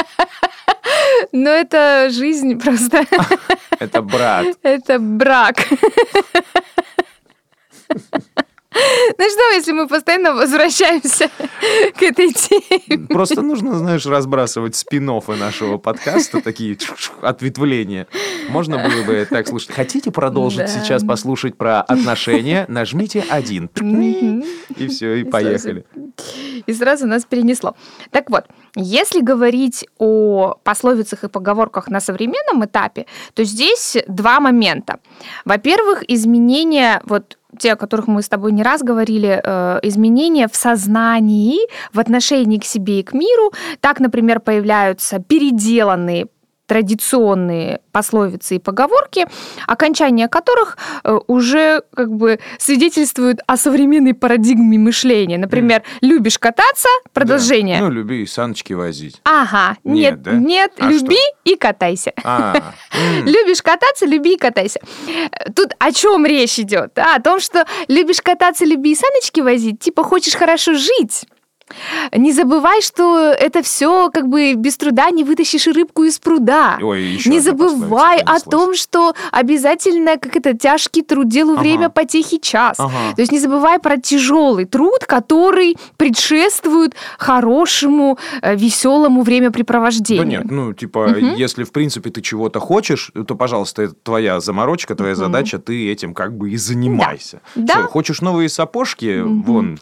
Но 1.32 1.50
это 1.50 2.08
жизнь 2.10 2.58
просто. 2.58 3.04
Это 3.78 4.00
брат. 4.02 4.46
Это 4.62 4.98
брак. 4.98 5.56
Знаешь, 9.16 9.32
смешно, 9.32 9.54
если 9.54 9.72
мы 9.72 9.86
постоянно 9.88 10.34
возвращаемся 10.34 11.30
к 11.98 12.02
этой 12.02 12.32
теме. 12.32 13.06
Просто 13.08 13.42
нужно, 13.42 13.74
знаешь, 13.78 14.06
разбрасывать 14.06 14.76
спин 14.76 15.10
нашего 15.10 15.78
подкаста, 15.78 16.40
такие 16.40 16.76
ответвления. 17.22 18.06
Можно 18.48 18.76
было 18.78 19.02
бы 19.04 19.26
так 19.28 19.48
слушать. 19.48 19.72
Хотите 19.72 20.10
продолжить 20.10 20.60
Да. 20.60 20.68
сейчас 20.68 21.02
послушать 21.02 21.56
про 21.56 21.80
отношения? 21.80 22.64
Нажмите 22.68 23.24
один. 23.28 23.70
И 24.76 24.86
все, 24.88 25.16
и 25.16 25.24
поехали. 25.24 25.84
И 26.66 26.72
сразу 26.72 27.06
нас 27.06 27.24
перенесло. 27.24 27.74
Так 28.10 28.30
вот, 28.30 28.44
если 28.76 29.20
говорить 29.20 29.86
о 29.98 30.54
пословицах 30.62 31.24
и 31.24 31.28
поговорках 31.28 31.88
на 31.88 32.00
современном 32.00 32.64
этапе, 32.64 33.06
то 33.34 33.42
здесь 33.44 33.96
два 34.06 34.38
момента. 34.40 35.00
Во-первых, 35.44 36.04
изменения, 36.08 37.02
вот 37.04 37.38
те, 37.58 37.72
о 37.72 37.76
которых 37.76 38.08
мы 38.08 38.22
с 38.22 38.28
тобой 38.28 38.52
не 38.52 38.62
раз 38.62 38.82
говорили, 38.82 39.40
э, 39.42 39.80
изменения 39.82 40.48
в 40.48 40.56
сознании, 40.56 41.58
в 41.92 41.98
отношении 41.98 42.58
к 42.58 42.64
себе 42.64 43.00
и 43.00 43.02
к 43.02 43.12
миру. 43.12 43.52
Так, 43.80 44.00
например, 44.00 44.40
появляются 44.40 45.18
переделанные 45.18 46.26
традиционные 46.70 47.80
пословицы 47.90 48.54
и 48.54 48.58
поговорки, 48.60 49.26
окончания 49.66 50.28
которых 50.28 50.78
э, 51.02 51.18
уже 51.26 51.82
как 51.96 52.12
бы 52.12 52.38
свидетельствуют 52.58 53.40
о 53.48 53.56
современной 53.56 54.14
парадигме 54.14 54.78
мышления. 54.78 55.36
Например, 55.36 55.82
любишь 56.00 56.38
кататься, 56.38 56.86
продолжение. 57.12 57.80
Да. 57.80 57.86
Ну, 57.86 57.90
люби 57.90 58.22
и 58.22 58.26
саночки 58.26 58.72
возить. 58.72 59.20
Ага, 59.24 59.78
Нет, 59.82 60.12
нет, 60.12 60.22
да? 60.22 60.32
нет, 60.34 60.72
А 60.78 60.88
люби 60.88 61.18
и 61.42 61.56
катайся. 61.56 62.12
А. 62.22 62.54
Любишь 63.24 63.62
кататься, 63.62 64.06
люби 64.06 64.34
и 64.34 64.36
катайся. 64.36 64.78
Тут 65.56 65.72
о 65.80 65.90
чем 65.90 66.24
речь 66.24 66.60
идет? 66.60 66.96
А, 67.00 67.16
о 67.16 67.20
том, 67.20 67.40
что 67.40 67.64
любишь 67.88 68.20
кататься, 68.22 68.64
люби 68.64 68.92
и 68.92 68.94
саночки 68.94 69.40
возить, 69.40 69.80
типа 69.80 70.04
хочешь 70.04 70.34
хорошо 70.34 70.74
жить. 70.74 71.26
Не 72.12 72.32
забывай, 72.32 72.82
что 72.82 73.18
это 73.18 73.62
все 73.62 74.10
как 74.10 74.28
бы 74.28 74.54
без 74.54 74.76
труда 74.76 75.10
не 75.10 75.24
вытащишь 75.24 75.66
и 75.66 75.72
рыбку 75.72 76.04
из 76.04 76.18
пруда. 76.18 76.78
Ой, 76.82 77.02
еще 77.02 77.30
не 77.30 77.40
забывай 77.40 78.18
о 78.20 78.40
том, 78.40 78.74
что 78.74 79.14
обязательно 79.32 80.16
как 80.18 80.36
это 80.36 80.56
тяжкий 80.56 81.02
труд 81.02 81.28
делу 81.28 81.52
Ага. 81.54 81.60
время 81.60 81.88
потехи 81.90 82.38
час. 82.38 82.76
Ага. 82.78 83.14
То 83.14 83.20
есть 83.22 83.32
не 83.32 83.38
забывай 83.38 83.78
про 83.78 83.96
тяжелый 83.96 84.64
труд, 84.64 85.04
который 85.06 85.76
предшествует 85.96 86.94
хорошему, 87.18 88.18
э, 88.42 88.54
веселому 88.56 89.20
Да 89.20 89.24
времяпрепровождению. 89.26 90.24
нет, 90.40 90.50
ну, 90.50 90.72
типа, 90.72 91.16
если, 91.18 91.64
в 91.64 91.72
принципе, 91.72 92.10
ты 92.10 92.20
чего-то 92.20 92.60
хочешь, 92.60 93.10
то, 93.26 93.34
пожалуйста, 93.34 93.82
это 93.82 93.94
твоя 94.02 94.40
заморочка, 94.40 94.94
твоя 94.94 95.14
задача, 95.14 95.58
ты 95.58 95.90
этим 95.90 96.14
как 96.14 96.36
бы 96.36 96.50
и 96.50 96.56
занимайся. 96.56 97.40
Да. 97.54 97.74
Всё, 97.74 97.88
хочешь 97.88 98.20
новые 98.20 98.48
сапожки, 98.48 99.20
вон, 99.20 99.78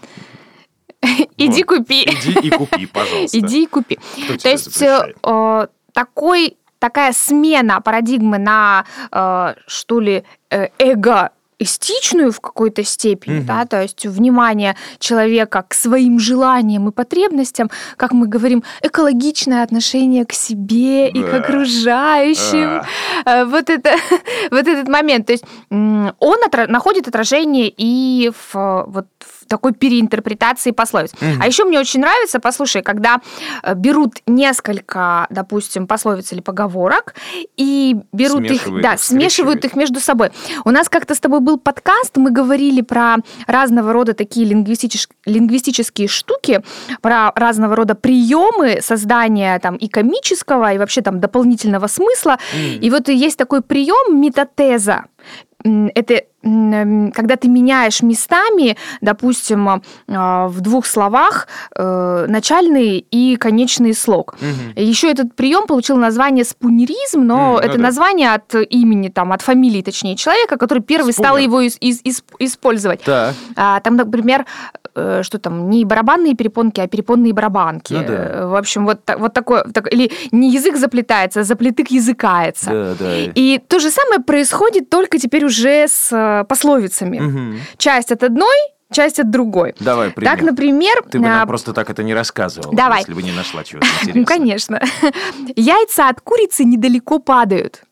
Иди 1.38 1.64
Вот. 1.64 1.78
купи. 1.78 2.02
иди 2.02 2.48
и 2.48 2.50
купи, 2.50 2.86
пожалуйста. 2.86 3.38
Иди 3.38 3.62
и 3.62 3.66
купи. 3.66 3.98
То 4.42 4.48
есть 4.48 4.64
запрещает? 4.74 5.16
э, 5.22 5.66
такой 5.92 6.56
такая 6.78 7.12
смена 7.12 7.80
парадигмы 7.80 8.38
на 8.38 8.84
э, 9.10 9.54
что 9.66 10.00
ли 10.00 10.24
э, 10.50 10.68
эго 10.78 11.30
эстичную 11.60 12.30
в 12.30 12.40
какой-то 12.40 12.84
степени, 12.84 13.38
Мгм. 13.38 13.46
да, 13.46 13.64
то 13.66 13.82
есть 13.82 14.06
внимание 14.06 14.76
человека 15.00 15.64
к 15.66 15.74
своим 15.74 16.20
желаниям 16.20 16.88
и 16.88 16.92
потребностям, 16.92 17.68
как 17.96 18.12
мы 18.12 18.28
говорим, 18.28 18.62
экологичное 18.80 19.64
отношение 19.64 20.24
к 20.24 20.32
себе 20.34 21.08
и 21.10 21.20
к 21.20 21.26
Да. 21.32 21.36
окружающим. 21.38 22.82
А. 23.24 23.40
Э, 23.42 23.44
Вот, 23.44 23.70
это, 23.70 23.90
вот 24.52 24.68
этот 24.68 24.86
момент. 24.88 25.26
То 25.26 25.32
есть 25.32 25.44
он 25.70 26.38
отра- 26.46 26.68
находит 26.68 27.08
отражение 27.08 27.72
и 27.76 28.30
в, 28.30 28.56
э, 28.56 28.84
вот, 28.86 29.06
в 29.18 29.37
такой 29.48 29.72
переинтерпретации 29.72 30.70
пословиц. 30.70 31.12
Мгм. 31.20 31.42
А 31.42 31.46
еще 31.46 31.64
мне 31.64 31.78
очень 31.80 32.00
нравится, 32.00 32.40
послушай, 32.40 32.82
когда 32.82 33.20
э, 33.62 33.74
берут 33.74 34.16
несколько, 34.26 35.26
допустим, 35.30 35.86
пословиц 35.86 36.32
или 36.32 36.40
поговорок 36.40 37.14
и 37.56 37.96
берут 38.12 38.42
их, 38.42 38.62
Смешивают 38.62 38.82
да, 38.82 38.94
их, 38.94 39.00
смешивают 39.00 39.64
их 39.64 39.76
между 39.76 40.00
собой. 40.00 40.30
У 40.64 40.70
нас 40.70 40.88
как-то 40.88 41.14
с 41.14 41.20
тобой 41.20 41.40
был 41.40 41.58
подкаст, 41.58 42.16
мы 42.16 42.30
говорили 42.30 42.82
про 42.82 43.16
разного 43.46 43.92
рода 43.92 44.14
такие 44.14 44.46
лингвистич- 44.46 45.08
лингвистические 45.24 46.08
штуки, 46.08 46.62
про 47.00 47.32
разного 47.34 47.76
рода 47.76 47.94
приемы 47.94 48.80
создания 48.82 49.58
там 49.58 49.76
и 49.76 49.88
комического, 49.88 50.72
и 50.72 50.78
вообще 50.78 51.00
там 51.00 51.20
дополнительного 51.20 51.86
смысла. 51.86 52.38
М. 52.54 52.80
И 52.80 52.90
вот 52.90 53.08
есть 53.08 53.38
такой 53.38 53.62
прием 53.62 54.20
метатеза. 54.20 55.06
Это 55.64 56.22
когда 56.42 57.36
ты 57.36 57.48
меняешь 57.48 58.02
местами, 58.02 58.76
допустим, 59.00 59.82
а, 60.08 60.46
в 60.48 60.60
двух 60.60 60.86
словах 60.86 61.48
э, 61.74 62.26
начальный 62.28 62.98
и 63.10 63.36
конечный 63.36 63.92
слог. 63.92 64.36
Мгм. 64.40 64.72
Еще 64.76 65.10
этот 65.10 65.34
прием 65.34 65.66
получил 65.66 65.96
название 65.96 66.44
спунеризм, 66.44 67.22
но 67.22 67.52
ну 67.54 67.58
это 67.58 67.76
да. 67.76 67.82
название 67.82 68.34
от 68.34 68.54
имени, 68.54 69.08
там, 69.08 69.32
от 69.32 69.42
фамилии, 69.42 69.82
точнее, 69.82 70.16
человека, 70.16 70.56
который 70.56 70.82
первый 70.82 71.12
стал 71.12 71.34
Спунер. 71.36 71.42
его 71.48 71.62
ис- 71.62 71.78
ис- 71.80 72.02
ис- 72.04 72.22
использовать. 72.38 73.02
Так. 73.02 73.34
А, 73.56 73.80
там, 73.80 73.96
например, 73.96 74.46
э, 74.94 75.22
что 75.24 75.38
там, 75.38 75.68
не 75.70 75.84
барабанные 75.84 76.34
перепонки, 76.34 76.80
а 76.80 76.86
перепонные 76.86 77.32
барабанки. 77.32 77.92
Ну 77.94 78.00
да. 78.00 78.14
Э, 78.14 78.46
В 78.46 78.54
общем, 78.54 78.84
вот, 78.86 79.00
вот 79.18 79.32
такое, 79.32 79.64
так- 79.64 79.92
или 79.92 80.10
не 80.32 80.50
язык 80.50 80.76
заплетается, 80.76 81.40
а 81.40 81.44
заплетык 81.44 81.90
языкается. 81.90 82.70
Да, 82.70 82.94
да. 82.98 83.14
И 83.34 83.58
то 83.58 83.80
же 83.80 83.90
самое 83.90 84.20
происходит 84.20 84.88
только 84.88 85.18
теперь 85.18 85.44
уже 85.44 85.86
с 85.88 86.12
э, 86.40 86.44
пословицами. 86.44 87.18
Мгм. 87.18 87.60
Часть 87.76 88.12
от 88.12 88.22
одной, 88.22 88.56
часть 88.90 89.20
от 89.20 89.30
другой. 89.30 89.74
Давай, 89.80 90.10
пример. 90.10 90.32
Так, 90.32 90.42
например... 90.42 91.02
Ты 91.10 91.18
бы 91.18 91.26
а, 91.26 91.30
нам 91.38 91.48
просто 91.48 91.72
так 91.72 91.90
это 91.90 92.02
не 92.02 92.14
рассказывала, 92.14 92.74
Давай. 92.74 93.00
если 93.00 93.14
бы 93.14 93.22
не 93.22 93.32
нашла 93.32 93.64
чего-то 93.64 93.86
Ну, 94.02 94.20
интересного. 94.22 94.24
конечно. 94.26 94.80
Яйца 95.56 96.08
от 96.08 96.20
курицы 96.20 96.64
недалеко 96.64 97.18
падают. 97.18 97.82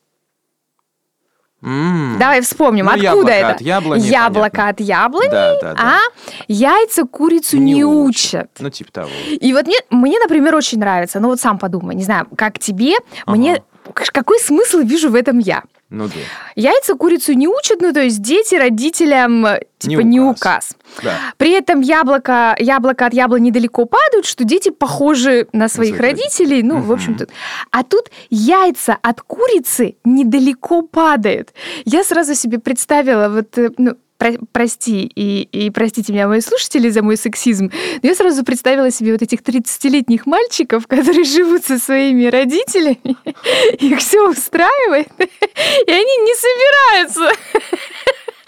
М. 1.63 2.17
Давай 2.19 2.41
вспомним, 2.41 2.85
Ну, 2.85 2.91
откуда 2.91 3.03
яблоко 3.09 3.31
это? 3.31 3.49
от 3.49 3.61
яблони, 3.61 4.01
Яблоко 4.07 4.49
понятно. 4.51 4.69
от 4.69 4.79
яблони, 4.79 5.29
Да, 5.31 5.59
да, 5.59 5.73
да. 5.73 5.81
а 5.81 5.99
яйца 6.47 7.03
курицу 7.05 7.57
не, 7.57 7.83
учат. 7.83 8.51
Ну, 8.59 8.69
типа 8.69 8.91
того. 8.91 9.09
И 9.27 9.53
вот 9.53 9.65
мне, 9.65 9.77
мне, 9.89 10.19
например, 10.19 10.55
очень 10.55 10.77
нравится, 10.77 11.19
ну 11.19 11.29
вот 11.29 11.39
сам 11.39 11.57
подумай, 11.57 11.95
не 11.95 12.03
знаю, 12.03 12.27
как 12.37 12.59
тебе, 12.59 12.93
Ага. 13.25 13.37
мне 13.37 13.63
какой 13.93 14.39
смысл 14.39 14.79
вижу 14.79 15.09
в 15.09 15.15
этом 15.15 15.39
я? 15.39 15.63
Ну 15.89 16.07
да. 16.07 16.13
Яйца 16.55 16.95
курицу 16.95 17.33
не 17.33 17.47
учат, 17.47 17.81
ну 17.81 17.93
то 17.93 18.01
есть 18.01 18.21
дети 18.21 18.55
родителям 18.55 19.45
э, 19.45 19.61
типа 19.77 20.01
Не 20.01 20.03
не 20.03 20.19
указ. 20.19 20.37
указ. 20.37 20.75
Да. 21.03 21.13
При 21.37 21.51
этом 21.51 21.79
яблоко, 21.79 22.55
яблоко 22.59 23.05
от 23.05 23.13
яблони 23.13 23.47
недалеко 23.47 23.85
падают, 23.85 24.25
что 24.25 24.43
дети 24.43 24.69
похожи 24.69 25.47
на 25.53 25.69
своих 25.69 25.95
своих 25.95 26.01
родителей. 26.01 26.63
Ну, 26.63 26.81
в 26.81 26.91
общем-то. 26.91 27.27
А 27.71 27.83
тут 27.83 28.11
яйца 28.29 28.97
от 29.01 29.21
курицы 29.21 29.95
недалеко 30.03 30.81
падают. 30.81 31.53
Я 31.85 32.03
сразу 32.03 32.35
себе 32.35 32.59
представила, 32.59 33.29
вот, 33.29 33.57
э, 33.57 33.69
ну, 33.77 33.95
про- 34.17 34.37
прости, 34.51 35.11
и, 35.15 35.43
и 35.43 35.69
простите 35.69 36.11
меня, 36.13 36.27
мои 36.27 36.41
слушатели, 36.41 36.89
за 36.89 37.01
мой 37.03 37.17
сексизм, 37.17 37.71
но 38.01 38.09
я 38.09 38.15
сразу 38.15 38.43
представила 38.43 38.91
себе 38.91 39.11
вот 39.13 39.21
этих 39.21 39.41
30-летних 39.41 40.25
мальчиков, 40.25 40.87
которые 40.87 41.23
живут 41.23 41.65
со 41.65 41.77
своими 41.79 42.25
родителями, 42.25 43.15
их 43.79 43.99
все 43.99 44.29
устраивает, 44.29 45.07
и 45.17 45.91
они 45.91 46.17
не 46.17 46.35
собираются 46.35 47.31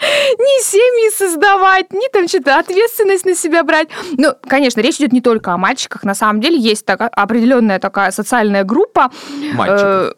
ни 0.00 0.62
семьи 0.64 1.10
создавать, 1.16 1.92
ни 1.92 2.08
там 2.12 2.26
что-то 2.28 2.58
ответственность 2.58 3.26
на 3.26 3.34
себя 3.34 3.62
брать. 3.62 3.88
Ну, 4.16 4.32
конечно, 4.48 4.80
речь 4.80 4.96
идет 4.96 5.12
не 5.12 5.20
только 5.20 5.52
о 5.52 5.58
мальчиках. 5.58 6.04
На 6.04 6.14
самом 6.14 6.40
деле 6.40 6.58
есть 6.58 6.86
такая 6.86 7.08
определенная 7.08 7.78
такая 7.78 8.10
социальная 8.10 8.64
группа 8.64 9.10
Мальчиков. 9.54 9.82
э, 9.82 10.12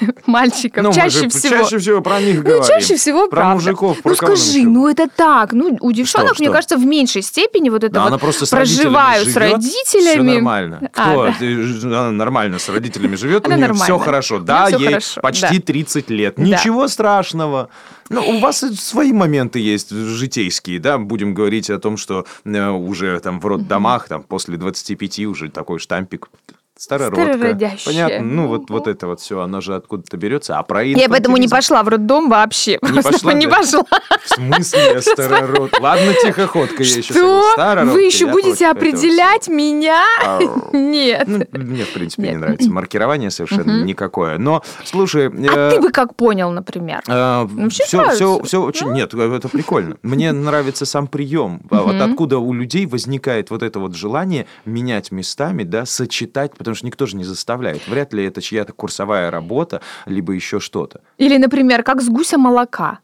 мальчиков. 0.26 0.82
Ну, 0.82 0.92
чаще 0.92 1.20
же 1.20 1.28
всего. 1.28 1.56
чаще 1.62 1.78
всего 1.78 2.00
про 2.00 2.20
них 2.20 2.36
Ну, 2.38 2.42
говорим. 2.42 2.64
чаще 2.64 2.96
всего, 2.96 3.28
Про 3.28 3.36
правда. 3.36 3.54
мужиков, 3.54 4.02
про 4.02 4.10
Ну, 4.10 4.16
скажи, 4.16 4.62
ну 4.62 4.88
это 4.88 5.08
так. 5.08 5.52
Ну, 5.52 5.76
у 5.80 5.92
девчонок, 5.92 6.38
мне 6.38 6.46
что? 6.48 6.54
кажется, 6.54 6.76
в 6.76 6.84
меньшей 6.84 7.22
степени 7.22 7.70
вот 7.70 7.84
это 7.84 7.94
Да, 7.94 8.00
вот 8.02 8.06
она 8.08 8.18
просто 8.18 8.46
с 8.46 8.50
проживают 8.50 9.28
с 9.28 9.36
родителями. 9.36 9.72
Все 9.84 10.22
нормально. 10.22 10.90
А, 10.94 11.32
Кто? 11.32 11.34
да. 11.40 12.00
Она 12.00 12.10
нормально 12.10 12.58
с 12.58 12.68
родителями 12.68 13.16
живет, 13.16 13.46
Она 13.46 13.54
у 13.54 13.58
нее 13.58 13.68
нормально. 13.68 13.84
все 13.96 13.98
хорошо. 14.04 14.38
Да, 14.38 14.66
всё 14.66 14.78
ей 14.78 14.86
хорошо, 14.88 15.20
почти 15.20 15.58
да. 15.58 15.64
30 15.64 16.10
лет. 16.10 16.34
Да. 16.36 16.42
Ничего 16.42 16.88
страшного. 16.88 17.68
Ну, 18.10 18.20
у 18.28 18.38
вас 18.40 18.58
свои 18.78 19.12
моменты 19.12 19.58
есть 19.60 19.90
житейские, 19.90 20.78
да, 20.78 20.98
будем 20.98 21.32
говорить 21.32 21.70
о 21.70 21.78
том, 21.78 21.96
что 21.96 22.26
э, 22.44 22.68
уже 22.70 23.18
там 23.20 23.40
в 23.40 23.46
роддомах, 23.46 24.08
там 24.08 24.22
после 24.22 24.56
25 24.58 25.20
уже 25.20 25.48
такой 25.50 25.78
штампик 25.78 26.28
Старородка. 26.76 27.34
Старородящая. 27.34 27.84
Понятно. 27.84 28.26
Ну, 28.26 28.48
вот, 28.48 28.68
вот 28.68 28.88
это 28.88 29.06
вот 29.06 29.20
все, 29.20 29.40
оно 29.40 29.60
же 29.60 29.76
откуда-то 29.76 30.16
берется. 30.16 30.58
А 30.58 30.62
про 30.64 30.82
Я 30.82 31.08
поэтому 31.08 31.36
не 31.36 31.46
пошла 31.46 31.84
в 31.84 31.88
роддом 31.88 32.28
вообще. 32.28 32.80
Не 32.82 33.00
пошла, 33.00 33.32
не 33.32 33.46
пошла. 33.46 33.84
В 34.24 34.28
смысле 34.28 34.80
я 34.94 35.00
старород? 35.00 35.78
Ладно, 35.78 36.12
тихоходка, 36.20 36.82
я 36.82 36.96
еще 36.96 37.14
Что? 37.14 37.84
Вы 37.84 38.02
еще 38.02 38.26
будете 38.26 38.66
определять 38.66 39.46
меня? 39.46 40.02
Нет. 40.72 41.28
Ну, 41.28 41.44
мне, 41.52 41.84
в 41.84 41.92
принципе, 41.92 42.30
не 42.30 42.36
нравится. 42.38 42.68
Маркирование 42.70 43.30
совершенно 43.30 43.84
никакое. 43.84 44.38
Но, 44.38 44.64
слушай... 44.84 45.28
А 45.28 45.70
ты 45.70 45.80
бы 45.80 45.92
как 45.92 46.16
понял, 46.16 46.50
например? 46.50 47.02
все, 47.02 47.98
нравится. 47.98 48.16
все, 48.16 48.42
все 48.42 48.62
очень... 48.62 48.90
Нет, 48.90 49.14
это 49.14 49.48
прикольно. 49.48 49.96
Мне 50.02 50.32
нравится 50.32 50.86
сам 50.86 51.06
прием. 51.06 51.60
А 51.70 51.82
Вот 51.82 52.00
откуда 52.00 52.38
у 52.38 52.52
людей 52.52 52.86
возникает 52.86 53.50
вот 53.50 53.62
это 53.62 53.78
вот 53.78 53.94
желание 53.94 54.46
менять 54.64 55.12
местами, 55.12 55.62
да, 55.62 55.86
сочетать, 55.86 56.56
потому 56.64 56.76
что 56.76 56.86
никто 56.86 57.06
же 57.06 57.16
не 57.16 57.24
заставляет. 57.24 57.86
Вряд 57.86 58.12
ли 58.12 58.24
это 58.24 58.40
чья-то 58.40 58.72
курсовая 58.72 59.30
работа, 59.30 59.82
либо 60.06 60.32
еще 60.32 60.60
что-то. 60.60 61.02
Или, 61.18 61.36
например, 61.36 61.82
как 61.82 62.00
с 62.02 62.08
гуся 62.08 62.38
молока. 62.38 62.98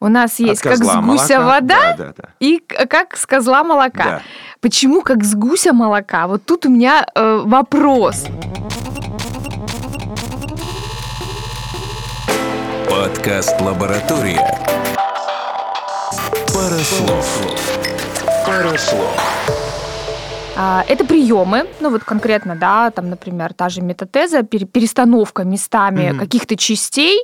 У 0.00 0.08
нас 0.08 0.40
есть 0.40 0.60
как 0.62 0.78
с 0.78 0.80
гуся 0.80 1.38
молока. 1.38 1.38
вода 1.38 1.94
Да, 1.96 1.96
да, 1.96 2.14
да. 2.16 2.28
и 2.40 2.58
как 2.58 3.16
с 3.16 3.24
козла 3.24 3.62
молока. 3.62 4.04
Да. 4.04 4.22
Почему 4.60 5.00
как 5.02 5.22
с 5.22 5.34
гуся 5.36 5.72
молока? 5.72 6.26
Вот 6.26 6.44
тут 6.44 6.66
у 6.66 6.70
меня 6.70 7.06
э, 7.14 7.42
вопрос. 7.44 8.26
Подкаст 12.90 13.60
«Лаборатория». 13.60 14.44
Парослов. 16.52 17.26
Парослов. 18.44 19.16
А, 19.48 19.61
Это 20.56 21.04
приемы, 21.04 21.66
ну 21.80 21.90
вот 21.90 22.04
конкретно, 22.04 22.56
да, 22.56 22.90
там, 22.90 23.08
например, 23.10 23.54
та 23.54 23.68
же 23.68 23.80
метатеза, 23.80 24.42
пере- 24.42 24.66
перестановка 24.66 25.44
местами 25.44 26.10
Мгм. 26.10 26.18
каких-то 26.18 26.56
частей. 26.56 27.18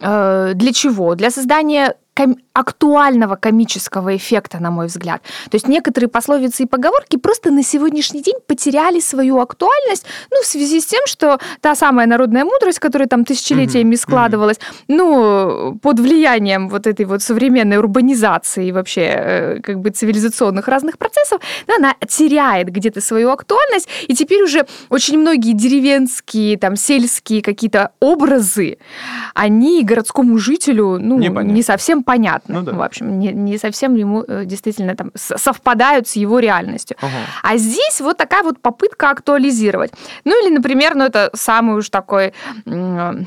Э, 0.00 0.52
Для 0.54 0.72
чего? 0.72 1.14
Для 1.14 1.30
создания 1.30 1.94
ком- 2.16 2.36
актуального 2.54 3.36
комического 3.36 4.16
эффекта, 4.16 4.58
на 4.60 4.70
мой 4.70 4.86
взгляд. 4.86 5.22
То 5.50 5.56
есть 5.56 5.68
некоторые 5.68 6.08
пословицы 6.08 6.62
и 6.62 6.66
поговорки 6.66 7.16
просто 7.18 7.50
на 7.50 7.62
сегодняшний 7.62 8.22
день 8.22 8.36
потеряли 8.46 9.00
свою 9.00 9.40
актуальность, 9.40 10.06
ну, 10.30 10.42
в 10.42 10.46
связи 10.46 10.80
с 10.80 10.86
тем, 10.86 11.02
что 11.06 11.38
та 11.60 11.74
самая 11.74 12.06
народная 12.06 12.44
мудрость, 12.44 12.78
которая 12.78 13.08
там 13.08 13.24
тысячелетиями 13.24 13.88
Мгм, 13.90 13.96
складывалась, 13.96 14.56
ну, 14.88 15.78
под 15.82 16.00
влиянием 16.00 16.68
вот 16.68 16.86
этой 16.86 17.04
вот 17.04 17.22
современной 17.22 17.76
урбанизации 17.76 18.68
и 18.68 18.72
вообще 18.72 19.00
э, 19.02 19.60
как 19.62 19.80
бы 19.80 19.90
цивилизационных 19.90 20.68
разных 20.68 20.96
процессов, 20.98 21.40
да, 21.66 21.74
она 21.76 21.94
теряет 22.08 22.68
где-то 22.70 23.00
свою 23.00 23.30
актуальность, 23.30 23.88
и 24.08 24.14
теперь 24.14 24.42
уже 24.42 24.66
очень 24.88 25.18
многие 25.18 25.52
деревенские, 25.52 26.56
там, 26.58 26.76
сельские 26.76 27.42
какие-то 27.42 27.90
образы, 28.00 28.78
они 29.34 29.82
городскому 29.84 30.38
жителю, 30.38 30.98
ну, 30.98 31.18
Непонятно. 31.18 31.52
не 31.54 31.62
совсем 31.62 32.02
понятны. 32.06 32.54
Ну 32.54 32.62
да. 32.62 32.72
В 32.72 32.80
общем, 32.82 33.18
не, 33.18 33.32
не 33.32 33.58
совсем 33.58 33.94
ему 33.96 34.24
э, 34.26 34.44
действительно 34.46 34.96
там 34.96 35.10
совпадают 35.14 36.08
с 36.08 36.16
его 36.16 36.38
реальностью. 36.38 36.96
Ага. 37.02 37.18
А 37.42 37.56
здесь 37.58 38.00
вот 38.00 38.16
такая 38.16 38.42
вот 38.42 38.60
попытка 38.62 39.10
актуализировать. 39.10 39.92
Ну 40.24 40.32
или, 40.42 40.54
например, 40.54 40.94
ну 40.94 41.04
это 41.04 41.30
самый 41.34 41.76
уж 41.76 41.90
такой 41.90 42.32
м, 42.64 43.26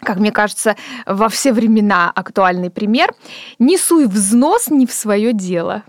как 0.00 0.18
мне 0.18 0.30
кажется, 0.30 0.76
во 1.06 1.28
все 1.28 1.52
времена 1.52 2.12
актуальный 2.14 2.70
пример. 2.70 3.12
Не 3.58 3.78
суй 3.78 4.06
взнос 4.06 4.68
не 4.70 4.86
в 4.86 4.92
свое 4.92 5.32
дело. 5.32 5.82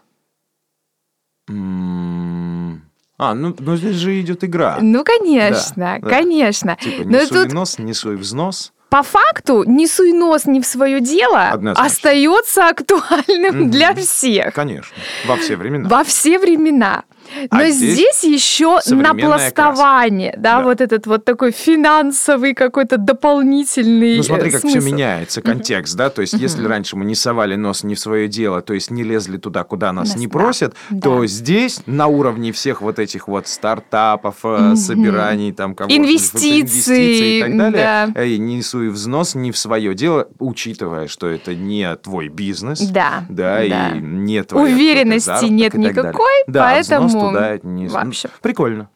А, 3.19 3.33
ну, 3.33 3.55
ну 3.57 3.75
здесь 3.75 3.95
же 3.95 4.19
идет 4.21 4.43
игра. 4.43 4.77
Ну, 4.79 5.03
конечно, 5.03 5.73
Да, 5.75 5.99
да. 5.99 6.09
конечно. 6.09 6.77
Типа, 6.79 7.03
Но 7.03 7.19
не 7.19 7.25
суй 7.25 7.43
тут 7.43 7.53
нос, 7.53 7.79
не 7.79 7.93
суй 7.93 8.15
взнос. 8.15 8.73
По 8.89 9.03
факту 9.03 9.63
не 9.65 9.85
суй 9.87 10.13
нос 10.13 10.45
не 10.45 10.61
в 10.61 10.65
свое 10.65 10.99
дело 11.01 11.49
Однозначно. 11.49 11.85
остается 11.85 12.67
актуальным 12.69 13.61
Мгм. 13.63 13.69
для 13.71 13.93
всех. 13.95 14.53
Конечно, 14.53 14.95
во 15.25 15.35
все 15.37 15.55
времена. 15.57 15.89
Во 15.89 16.03
все 16.03 16.39
времена. 16.39 17.03
А 17.49 17.57
Но 17.57 17.69
здесь 17.69 17.93
здесь, 18.21 18.23
еще 18.23 18.79
напластование, 18.89 20.33
да, 20.37 20.57
Да. 20.59 20.63
вот 20.63 20.81
этот 20.81 21.07
вот 21.07 21.25
такой 21.25 21.51
финансовый 21.51 22.53
какой-то 22.53 22.97
дополнительный 22.97 24.17
Ну 24.17 24.23
смотри, 24.23 24.49
э, 24.49 24.51
как 24.51 24.61
смысл. 24.61 24.79
все 24.79 24.85
меняется, 24.91 25.41
контекст, 25.41 25.95
да, 25.95 26.09
то 26.09 26.21
есть 26.21 26.33
если 26.33 26.65
раньше 26.65 26.95
мы 26.95 27.05
не 27.05 27.15
совали 27.15 27.55
нос 27.55 27.83
не 27.83 27.95
в 27.95 27.99
свое 27.99 28.27
дело, 28.27 28.61
то 28.61 28.73
есть 28.73 28.91
не 28.91 29.03
лезли 29.03 29.37
туда, 29.37 29.63
куда 29.63 29.91
нас 29.93 30.09
Нас- 30.09 30.17
не 30.17 30.27
просят, 30.27 30.75
да. 30.89 30.99
то 31.01 31.25
здесь 31.25 31.81
на 31.85 32.07
уровне 32.07 32.51
всех 32.51 32.81
вот 32.81 32.99
этих 32.99 33.27
вот 33.27 33.47
стартапов, 33.47 34.37
э, 34.43 34.75
собираний, 34.75 35.51
там, 35.51 35.75
кого 35.75 35.89
Инвестиций, 35.95 37.39
и 37.39 37.41
так 37.41 37.57
далее, 37.57 38.11
да. 38.13 38.21
эй, 38.21 38.37
не 38.37 38.61
суй 38.61 38.89
взнос 38.89 39.35
не 39.35 39.51
в 39.51 39.57
свое 39.57 39.93
дело, 39.93 40.27
учитывая, 40.39 41.07
что 41.07 41.27
это 41.27 41.55
не 41.55 41.95
твой 41.97 42.27
бизнес, 42.29 42.79
Да, 42.81 43.25
да, 43.29 43.57
да. 43.67 43.89
и 43.95 43.99
не 43.99 44.43
твоя 44.43 44.73
Уверенности 44.73 45.45
нет 45.45 45.73
и 45.73 45.77
далее. 45.77 45.91
никакой, 45.91 46.33
да, 46.47 46.63
поэтому 46.63 47.07
туда 47.19 47.59
не... 47.63 47.87
вообще. 47.87 48.29
Прикольно. 48.41 48.89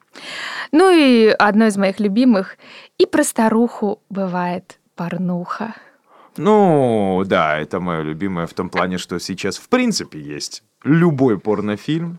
Ну 0.70 0.90
и 0.90 1.28
одно 1.38 1.66
из 1.66 1.76
моих 1.76 2.00
любимых. 2.00 2.56
И 2.98 3.06
про 3.06 3.24
старуху 3.24 4.02
бывает 4.08 4.78
порнуха. 4.94 5.74
Ну, 6.36 7.22
да, 7.26 7.58
это 7.58 7.78
мое 7.80 8.02
любимое 8.02 8.46
в 8.46 8.54
том 8.54 8.70
плане, 8.70 8.98
что 8.98 9.18
сейчас 9.18 9.58
в 9.58 9.68
принципе 9.68 10.18
есть 10.18 10.62
любой 10.82 11.38
порнофильм. 11.38 12.18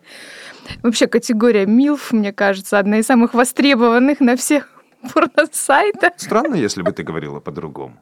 Вообще 0.83 1.07
категория 1.07 1.65
МИЛФ, 1.65 2.12
мне 2.12 2.32
кажется, 2.32 2.80
одна 2.80 2.99
из 2.99 3.08
самых 3.08 3.34
востребованных 3.34 4.19
на 4.19 4.36
всех 4.36 4.69
порносайтах. 5.13 6.13
Странно, 6.17 6.56
если 6.56 6.84
бы 6.84 6.91
ты 6.91 7.04
говорила 7.04 7.39
по-другому. 7.39 8.01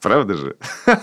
Правда 0.00 0.34
же? 0.34 0.56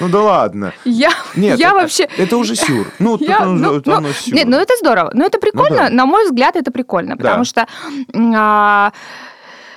Ну 0.00 0.08
да 0.08 0.20
ладно. 0.22 0.72
Я, 0.84 1.10
Нет, 1.36 1.58
я 1.58 1.68
это, 1.68 1.76
вообще... 1.76 2.08
это 2.16 2.36
уже 2.36 2.56
сюр. 2.56 2.90
Ну, 2.98 3.16
тут 3.18 3.28
Я- 3.28 3.40
он- 3.42 3.60
ну, 3.60 3.76
это 3.76 3.90
ну, 3.90 3.96
оно 3.96 4.12
сюр. 4.12 4.34
Нет, 4.34 4.46
ну 4.48 4.56
это 4.58 4.72
здорово. 4.80 5.10
Ну 5.14 5.24
это 5.24 5.38
прикольно. 5.38 5.76
да. 5.76 5.90
На 5.90 6.06
мой 6.06 6.24
взгляд, 6.24 6.56
это 6.56 6.70
прикольно. 6.70 7.16
Потому 7.16 7.38
Да. 7.38 7.44
что 7.44 7.66
а, 8.36 8.92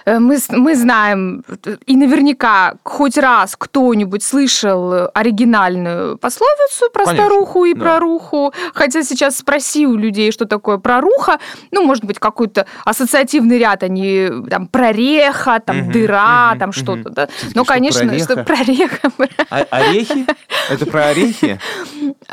мы, 0.07 0.37
с- 0.37 0.49
мы 0.49 0.75
знаем, 0.75 1.43
и 1.85 1.95
наверняка 1.97 2.75
хоть 2.83 3.17
раз 3.17 3.55
кто-нибудь 3.57 4.23
слышал 4.23 5.09
оригинальную 5.13 6.17
пословицу 6.17 6.89
про 6.93 7.05
Конечно, 7.05 7.25
старуху 7.27 7.65
и 7.65 7.73
да. 7.73 7.79
проруху. 7.81 8.53
Хотя 8.73 9.03
сейчас 9.03 9.37
спроси 9.37 9.85
у 9.85 9.95
людей, 9.95 10.31
что 10.31 10.45
такое 10.45 10.77
проруха. 10.77 11.39
Ну, 11.71 11.83
может 11.83 12.05
быть, 12.05 12.19
какой-то 12.19 12.65
ассоциативный 12.85 13.57
ряд, 13.57 13.83
они 13.83 14.29
там 14.49 14.67
прореха, 14.67 15.59
там 15.59 15.77
Мгм, 15.77 15.91
дыра, 15.91 16.49
мгм, 16.51 16.59
там 16.59 16.69
мгм. 16.69 16.73
что-то. 16.73 17.09
Да? 17.09 17.27
Ну, 17.53 17.63
что, 17.63 17.73
конечно, 17.73 18.19
что 18.19 18.43
прореха. 18.43 19.11
А- 19.49 19.65
орехи? 19.71 20.25
Это 20.69 20.85
про 20.85 21.07
орехи? 21.07 21.59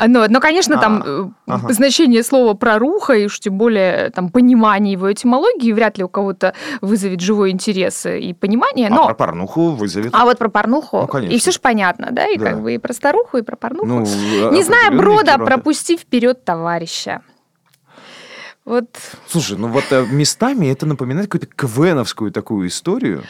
Ну, 0.07 0.25
но, 0.29 0.39
конечно, 0.39 0.77
там 0.77 1.03
А, 1.05 1.09
э, 1.09 1.25
ага. 1.47 1.73
значение 1.73 2.23
слова 2.23 2.53
проруха, 2.53 3.13
и 3.13 3.25
уж 3.25 3.39
тем 3.39 3.57
более 3.57 4.09
там 4.11 4.29
понимание 4.29 4.93
его 4.93 5.11
этимологии 5.11 5.71
вряд 5.73 5.97
ли 5.97 6.03
у 6.03 6.09
кого-то 6.09 6.53
вызовет 6.81 7.19
живой 7.21 7.51
интерес 7.51 7.64
и 7.73 8.33
понимание. 8.33 8.87
А 8.87 8.91
Но... 8.91 9.05
про 9.07 9.13
порнуху 9.15 9.71
вызовет. 9.71 10.11
А 10.13 10.25
вот 10.25 10.37
про 10.37 10.49
порнуху, 10.49 11.01
Ну, 11.01 11.07
конечно. 11.07 11.33
и 11.35 11.39
все 11.39 11.51
же 11.51 11.59
понятно, 11.59 12.09
да, 12.11 12.27
и 12.27 12.37
Да. 12.37 12.45
как 12.51 12.61
бы 12.61 12.75
и 12.75 12.77
про 12.77 12.93
старуху, 12.93 13.37
и 13.37 13.41
про 13.41 13.55
порнуху. 13.55 13.87
Ну, 13.87 13.99
Не 14.01 14.63
зная 14.63 14.87
определенные 14.87 14.97
брода, 14.97 15.33
герои. 15.35 15.45
пропусти 15.45 15.97
вперед 15.97 16.43
товарища. 16.43 17.21
Вот. 18.65 18.85
Слушай, 19.27 19.57
ну 19.57 19.67
вот 19.67 19.83
э, 19.91 20.05
местами 20.07 20.67
это 20.67 20.85
напоминает 20.87 21.27
какую-то 21.29 21.47
квеновскую 21.55 22.31
такую 22.31 22.67
историю. 22.67 23.23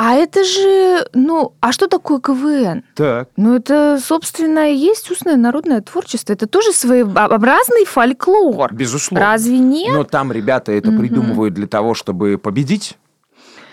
А 0.00 0.14
это 0.14 0.44
же, 0.44 1.08
ну, 1.12 1.54
а 1.60 1.72
что 1.72 1.88
такое 1.88 2.20
КВН? 2.20 2.84
Так. 2.94 3.30
Ну, 3.36 3.56
это, 3.56 3.98
собственно, 4.00 4.70
и 4.72 4.76
есть 4.76 5.10
устное 5.10 5.34
народное 5.34 5.80
творчество. 5.80 6.32
Это 6.32 6.46
тоже 6.46 6.70
своеобразный 6.72 7.84
фольклор. 7.84 8.72
Безусловно. 8.72 9.26
Разве 9.26 9.58
нет? 9.58 9.92
Но 9.92 10.04
там 10.04 10.30
ребята 10.30 10.70
это 10.70 10.92
Мгм. 10.92 11.00
придумывают 11.00 11.54
для 11.54 11.66
того, 11.66 11.94
чтобы 11.94 12.38
победить, 12.38 12.96
а, 12.96 13.07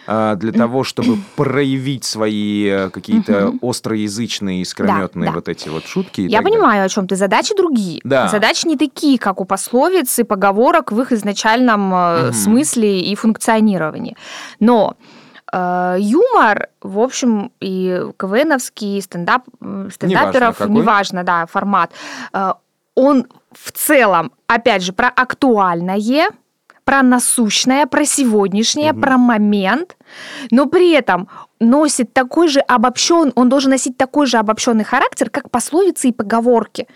для 0.08 0.52
того, 0.52 0.84
чтобы 0.84 1.18
проявить 1.36 2.04
свои 2.06 2.68
э, 2.68 2.89
какие-то 2.89 3.54
остроязычные, 3.62 4.62
искрометные 4.62 5.26
Да, 5.28 5.32
да. 5.32 5.36
вот 5.36 5.50
эти 5.50 5.70
вот 5.70 5.86
шутки. 5.86 6.22
Я 6.22 6.38
так 6.38 6.44
далее. 6.46 6.60
понимаю, 6.60 6.86
о 6.86 6.89
чем 6.89 7.08
ты. 7.08 7.15
Задачи 7.15 7.56
другие. 7.56 8.02
Да. 8.04 8.28
Задачи 8.28 8.68
не 8.68 8.78
такие, 8.78 9.18
как 9.18 9.41
у 9.41 9.46
пословиц 9.46 10.20
и 10.20 10.24
поговорок 10.24 10.91
в 10.91 11.02
их 11.02 11.12
изначальном 11.12 11.89
Мгм. 11.89 12.34
смысле 12.34 13.02
и 13.02 13.15
функционировании. 13.15 14.15
Но 14.60 14.96
э, 15.54 15.96
юмор, 16.00 16.68
в 16.82 17.00
общем, 17.00 17.52
и 17.60 18.02
КВНовский, 18.18 18.98
и 18.98 19.02
стендап, 19.02 19.44
стендаперов, 19.91 20.58
какой. 20.58 20.74
неважно, 20.76 21.24
да, 21.24 21.46
формат, 21.46 21.91
э, 22.34 22.54
он 22.96 23.26
в 23.52 23.72
целом, 23.72 24.32
опять 24.48 24.82
же, 24.84 24.91
про 24.94 25.08
актуальное, 25.10 26.30
про 26.86 27.02
насущное, 27.04 27.86
про 27.88 28.06
сегодняшнее, 28.06 28.93
Мгм. 28.93 29.02
про 29.02 29.17
момент, 29.17 29.98
но 30.52 30.67
при 30.67 30.91
этом 30.91 31.28
носит 31.60 32.13
такой 32.13 32.48
же 32.48 32.60
обобщен, 32.60 33.32
он 33.36 33.50
должен 33.50 33.71
носить 33.71 33.98
такой 33.98 34.28
же 34.28 34.38
обобщенный 34.38 34.84
характер, 34.84 35.30
как 35.30 35.50
пословицы 35.50 36.10
и 36.10 36.12
поговорки. 36.12 36.88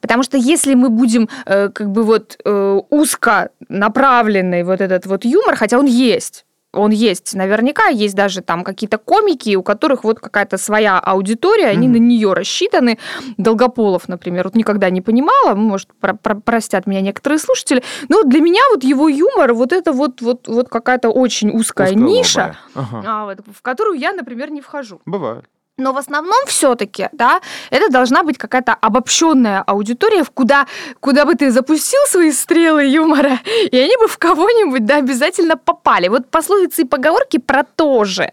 Потому 0.00 0.22
что 0.22 0.36
если 0.36 0.74
мы 0.74 0.88
будем 0.88 1.28
э, 1.46 1.68
как 1.68 1.90
бы 1.90 2.04
вот 2.04 2.38
э, 2.44 2.80
узко 2.90 3.50
направленный 3.68 4.62
вот 4.62 4.80
этот 4.80 5.06
вот 5.06 5.24
юмор, 5.24 5.56
хотя 5.56 5.78
он 5.78 5.86
есть, 5.86 6.44
он 6.72 6.90
есть 6.90 7.34
наверняка, 7.34 7.86
есть 7.86 8.14
даже 8.14 8.40
там 8.40 8.64
какие-то 8.64 8.98
комики, 8.98 9.54
у 9.56 9.62
которых 9.62 10.04
вот 10.04 10.20
какая-то 10.20 10.56
своя 10.56 10.98
аудитория, 10.98 11.66
они 11.66 11.86
mm-hmm. 11.86 11.90
на 11.90 11.96
нее 11.96 12.32
рассчитаны. 12.32 12.98
Долгополов, 13.36 14.08
например, 14.08 14.44
вот 14.44 14.54
никогда 14.54 14.90
не 14.90 15.00
понимала, 15.00 15.54
может, 15.54 15.88
про- 16.00 16.14
про- 16.14 16.40
простят 16.40 16.86
меня 16.86 17.00
некоторые 17.00 17.38
слушатели, 17.38 17.82
но 18.08 18.22
для 18.22 18.40
меня 18.40 18.62
вот 18.72 18.84
его 18.84 19.08
юмор, 19.08 19.52
вот 19.52 19.72
это 19.72 19.92
вот, 19.92 20.20
вот, 20.22 20.48
вот 20.48 20.68
какая-то 20.68 21.10
очень 21.10 21.50
узкая 21.50 21.88
Узколобая. 21.88 22.16
ниша, 22.16 22.56
ага. 22.74 23.02
а, 23.06 23.24
вот, 23.26 23.38
в 23.54 23.62
которую 23.62 23.98
я, 23.98 24.12
например, 24.12 24.50
не 24.50 24.60
вхожу. 24.60 25.00
Бывает. 25.04 25.44
Но 25.78 25.94
в 25.94 25.96
основном 25.96 26.36
все-таки, 26.46 27.08
да, 27.12 27.40
это 27.70 27.90
должна 27.90 28.24
быть 28.24 28.36
какая-то 28.36 28.74
обобщенная 28.74 29.62
аудитория, 29.62 30.22
куда, 30.34 30.66
куда 31.00 31.24
бы 31.24 31.34
ты 31.34 31.50
запустил 31.50 32.00
свои 32.08 32.30
стрелы 32.30 32.84
юмора, 32.84 33.38
и 33.70 33.78
они 33.78 33.96
бы 33.96 34.06
в 34.06 34.18
кого-нибудь, 34.18 34.84
да, 34.84 34.98
обязательно 34.98 35.56
попали. 35.56 36.08
Вот 36.08 36.28
пословицы 36.28 36.82
и 36.82 36.84
поговорки 36.84 37.38
про 37.38 37.64
то 37.64 38.04
же. 38.04 38.32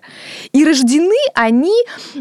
И 0.51 0.65
рождены 0.65 1.15
они, 1.33 1.73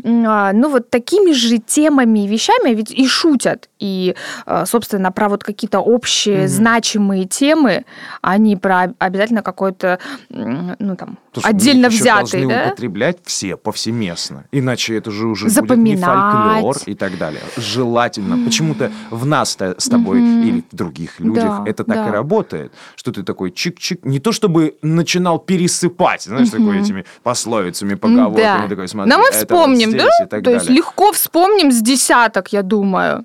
а, 0.04 0.52
ну, 0.52 0.68
вот 0.68 0.88
такими 0.88 1.33
же 1.33 1.59
темами 1.59 2.24
и 2.24 2.28
вещами, 2.28 2.72
ведь 2.72 2.92
и 2.92 3.09
шутят. 3.09 3.68
И, 3.81 4.14
а, 4.46 4.66
собственно, 4.66 5.11
про 5.11 5.28
вот 5.28 5.42
какие-то 5.42 5.81
общие 5.81 6.44
mm-hmm. 6.44 6.48
значимые 6.48 7.24
темы, 7.24 7.85
они 8.22 8.54
про 8.54 8.94
обязательно 9.00 9.42
какой-то, 9.42 9.98
ну, 10.28 10.96
там, 10.96 11.18
Слушай, 11.33 11.50
отдельно 11.50 11.88
взятый, 11.88 12.46
да? 12.46 12.66
употреблять 12.68 13.18
все 13.24 13.57
повсеместно, 13.57 14.44
иначе 14.52 14.96
это 14.96 15.08
же 15.11 15.27
уже 15.27 15.47
будет 15.47 15.79
не 15.79 15.97
фольклор 15.97 16.77
и 16.87 16.94
так 16.94 17.18
далее. 17.18 17.42
Желательно. 17.57 18.44
Почему-то 18.44 18.90
в 19.11 19.27
нас 19.27 19.57
с 19.59 19.88
тобой 19.88 20.21
или 20.21 20.64
в 20.71 20.77
других 20.77 21.21
людях 21.21 21.62
это 21.66 21.85
так 21.85 22.09
и 22.09 22.11
работает, 22.11 22.73
что 22.97 23.12
ты 23.12 23.23
такой 23.23 23.51
чик-чик, 23.51 24.01
не 24.03 24.21
то 24.21 24.33
чтобы 24.33 24.77
начинал 24.83 25.38
пересыпать, 25.38 26.23
знаешь, 26.23 26.51
такой 26.51 26.81
этими 26.81 27.05
пословицами, 27.23 27.94
поговорками, 27.94 28.68
такой, 28.68 28.88
смотри, 28.88 29.11
Но 29.11 29.18
мы 29.18 29.31
вспомним, 29.31 29.97
да? 29.97 30.09
То 30.40 30.51
есть 30.51 30.68
легко 30.68 31.12
вспомним 31.12 31.73
с 31.73 31.81
десяток, 31.81 32.53
я 32.53 32.62
думаю. 32.62 33.25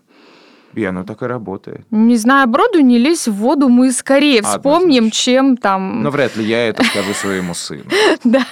И 0.74 0.84
оно 0.84 1.04
так 1.04 1.22
и 1.22 1.26
работает. 1.26 1.86
Не 1.92 2.18
знаю, 2.18 2.48
броду 2.48 2.80
не 2.80 2.98
лезь 2.98 3.28
в 3.28 3.34
воду, 3.34 3.70
мы 3.70 3.92
скорее 3.92 4.42
вспомним, 4.42 5.12
чем 5.12 5.58
там... 5.58 6.04
Но 6.04 6.10
вряд 6.10 6.36
ли 6.36 6.46
я 6.46 6.68
это 6.68 6.84
скажу 6.84 7.14
своему 7.14 7.54
сыну. 7.54 7.86
Да. 8.24 8.46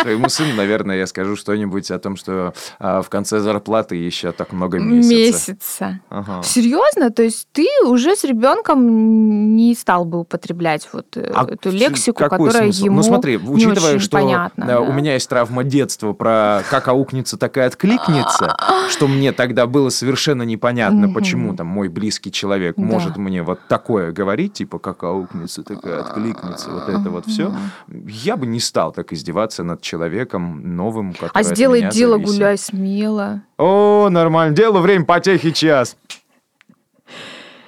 Своему 0.00 0.28
сыну, 0.28 0.54
наверное, 0.54 0.96
я 0.96 1.06
скажу 1.06 1.34
что-нибудь 1.34 1.90
о 1.90 1.98
том, 1.98 2.16
что 2.16 2.54
а, 2.78 3.02
в 3.02 3.08
конце 3.08 3.40
зарплаты 3.40 3.96
еще 3.96 4.32
так 4.32 4.52
много 4.52 4.78
месяца. 4.78 5.52
Месяца. 5.52 6.00
Серьезно? 6.44 7.10
То 7.10 7.22
есть 7.22 7.48
ты 7.52 7.66
уже 7.84 8.14
с 8.14 8.24
ребенком 8.24 9.56
не 9.56 9.74
стал 9.74 10.04
бы 10.04 10.20
употреблять 10.20 10.88
вот 10.92 11.16
э, 11.16 11.32
а 11.34 11.46
эту 11.50 11.70
лексику, 11.70 12.24
которая 12.28 12.68
ему 12.68 12.96
Ну 12.96 13.02
смотри, 13.02 13.36
учитывая, 13.36 13.98
что 13.98 14.18
у 14.18 14.92
меня 14.92 15.14
есть 15.14 15.28
травма 15.28 15.64
детства 15.64 16.12
про 16.12 16.62
как 16.70 16.88
аукнется, 16.88 17.36
так 17.36 17.56
и 17.56 17.60
откликнется, 17.60 18.56
что 18.90 19.08
мне 19.08 19.32
тогда 19.32 19.66
было 19.66 19.88
совершенно 19.88 20.42
непонятно, 20.42 21.12
почему 21.12 21.54
там 21.58 21.66
мой 21.66 21.88
близкий 21.88 22.30
человек 22.30 22.76
да. 22.76 22.84
может 22.84 23.16
мне 23.16 23.42
вот 23.42 23.58
такое 23.66 24.12
говорить, 24.12 24.52
типа 24.52 24.78
как 24.78 25.02
аукнется, 25.02 25.64
так 25.64 25.84
и 25.84 25.90
откликнется, 25.90 26.70
вот 26.70 26.88
это 26.88 27.10
вот 27.10 27.26
все, 27.26 27.52
я 27.88 28.36
бы 28.36 28.46
не 28.46 28.60
стал 28.60 28.92
так 28.92 29.12
издеваться 29.12 29.64
над 29.64 29.82
человеком 29.82 30.76
новым, 30.76 31.14
который 31.14 31.32
А 31.34 31.42
сделай 31.42 31.90
дело, 31.90 32.12
зависит. 32.14 32.34
гуляй 32.34 32.58
смело. 32.58 33.42
О, 33.56 34.08
нормально. 34.08 34.54
Дело, 34.54 34.78
время, 34.78 35.04
потехи, 35.04 35.50
час. 35.50 35.96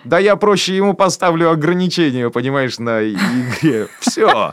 Да 0.05 0.21
я 0.21 0.37
проще 0.37 0.77
ему 0.77 0.95
поставлю 0.95 1.51
ограничения, 1.51 2.31
понимаешь, 2.31 2.79
на 2.79 3.03
игре. 3.03 3.89
Все. 3.99 4.53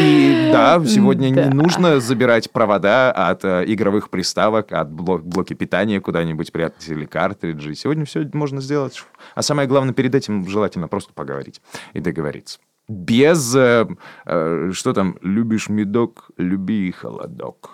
И 0.00 0.50
да, 0.52 0.82
сегодня 0.86 1.34
да. 1.34 1.44
не 1.44 1.54
нужно 1.54 2.00
забирать 2.00 2.50
провода 2.50 3.12
от 3.12 3.44
э, 3.44 3.64
игровых 3.66 4.10
приставок, 4.10 4.72
от 4.72 4.90
блок, 4.90 5.22
блоки 5.24 5.54
питания 5.54 6.00
куда-нибудь 6.00 6.52
прятать 6.52 6.88
или 6.88 7.04
картриджи. 7.04 7.74
Сегодня 7.74 8.04
все 8.04 8.28
можно 8.32 8.60
сделать. 8.60 9.02
А 9.34 9.42
самое 9.42 9.68
главное, 9.68 9.92
перед 9.92 10.14
этим 10.14 10.48
желательно 10.48 10.88
просто 10.88 11.12
поговорить 11.12 11.60
и 11.92 12.00
договориться. 12.00 12.58
Без, 12.88 13.54
э, 13.54 13.86
э, 14.26 14.70
что 14.72 14.92
там, 14.92 15.18
любишь 15.22 15.68
медок, 15.68 16.30
люби 16.36 16.90
холодок. 16.92 17.70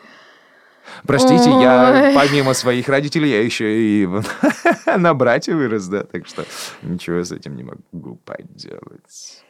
Простите, 1.07 1.51
Ой. 1.51 1.63
я 1.63 2.13
помимо 2.15 2.55
своих 2.55 2.89
родителей, 2.89 3.31
я 3.31 3.43
еще 3.43 3.81
и 3.81 4.09
на 4.97 5.15
брате 5.15 5.55
вырос, 5.55 5.87
да, 5.89 6.05
так 6.05 6.27
что 6.27 6.45
ничего 6.83 7.23
с 7.23 7.33
этим 7.33 7.57
не 7.57 7.65
могу 7.65 8.17
поделать. 8.25 9.46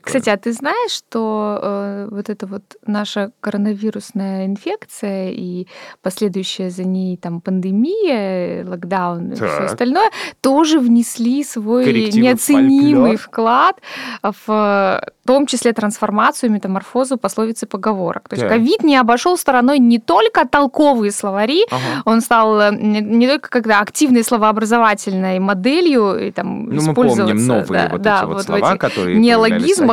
Прикольно. 0.00 0.20
Кстати, 0.20 0.34
а 0.34 0.38
ты 0.38 0.52
знаешь, 0.52 0.92
что 0.92 1.58
э, 1.62 2.08
вот 2.10 2.28
эта 2.28 2.46
вот 2.46 2.62
наша 2.86 3.32
коронавирусная 3.40 4.46
инфекция 4.46 5.30
и 5.30 5.66
последующая 6.02 6.70
за 6.70 6.84
ней 6.84 7.16
там 7.16 7.40
пандемия, 7.40 8.64
локдаун 8.66 9.32
и 9.32 9.34
все 9.34 9.64
остальное 9.64 10.10
тоже 10.40 10.78
внесли 10.78 11.44
свой 11.44 11.84
Коррективы 11.84 12.26
неоценимый 12.26 13.16
вклад 13.16 13.76
в 14.22 15.02
том 15.26 15.46
числе 15.46 15.72
трансформацию, 15.72 16.50
метаморфозу 16.50 17.16
пословиц 17.16 17.62
и 17.62 17.66
поговорок. 17.66 18.28
То 18.28 18.36
есть 18.36 18.48
ковид 18.48 18.82
не 18.82 18.96
обошел 18.96 19.36
стороной 19.36 19.78
не 19.78 19.98
только 19.98 20.46
толковые 20.46 21.12
словари, 21.12 21.64
ага. 21.70 22.02
он 22.04 22.20
стал 22.20 22.60
э, 22.60 22.74
не, 22.74 23.00
не 23.00 23.28
только 23.28 23.48
когда 23.48 23.80
активной 23.80 24.24
словообразовательной 24.24 25.38
моделью 25.38 26.28
и 26.28 26.32
там 26.32 26.64
ну, 26.64 26.82
мы 26.82 26.94
помним 26.94 27.46
новые 27.46 27.82
да, 27.84 27.88
вот 27.92 28.02
да, 28.02 28.16
эти 28.18 28.24
вот, 28.24 28.34
вот 28.34 28.44
слова, 28.44 28.76
которые 28.76 29.18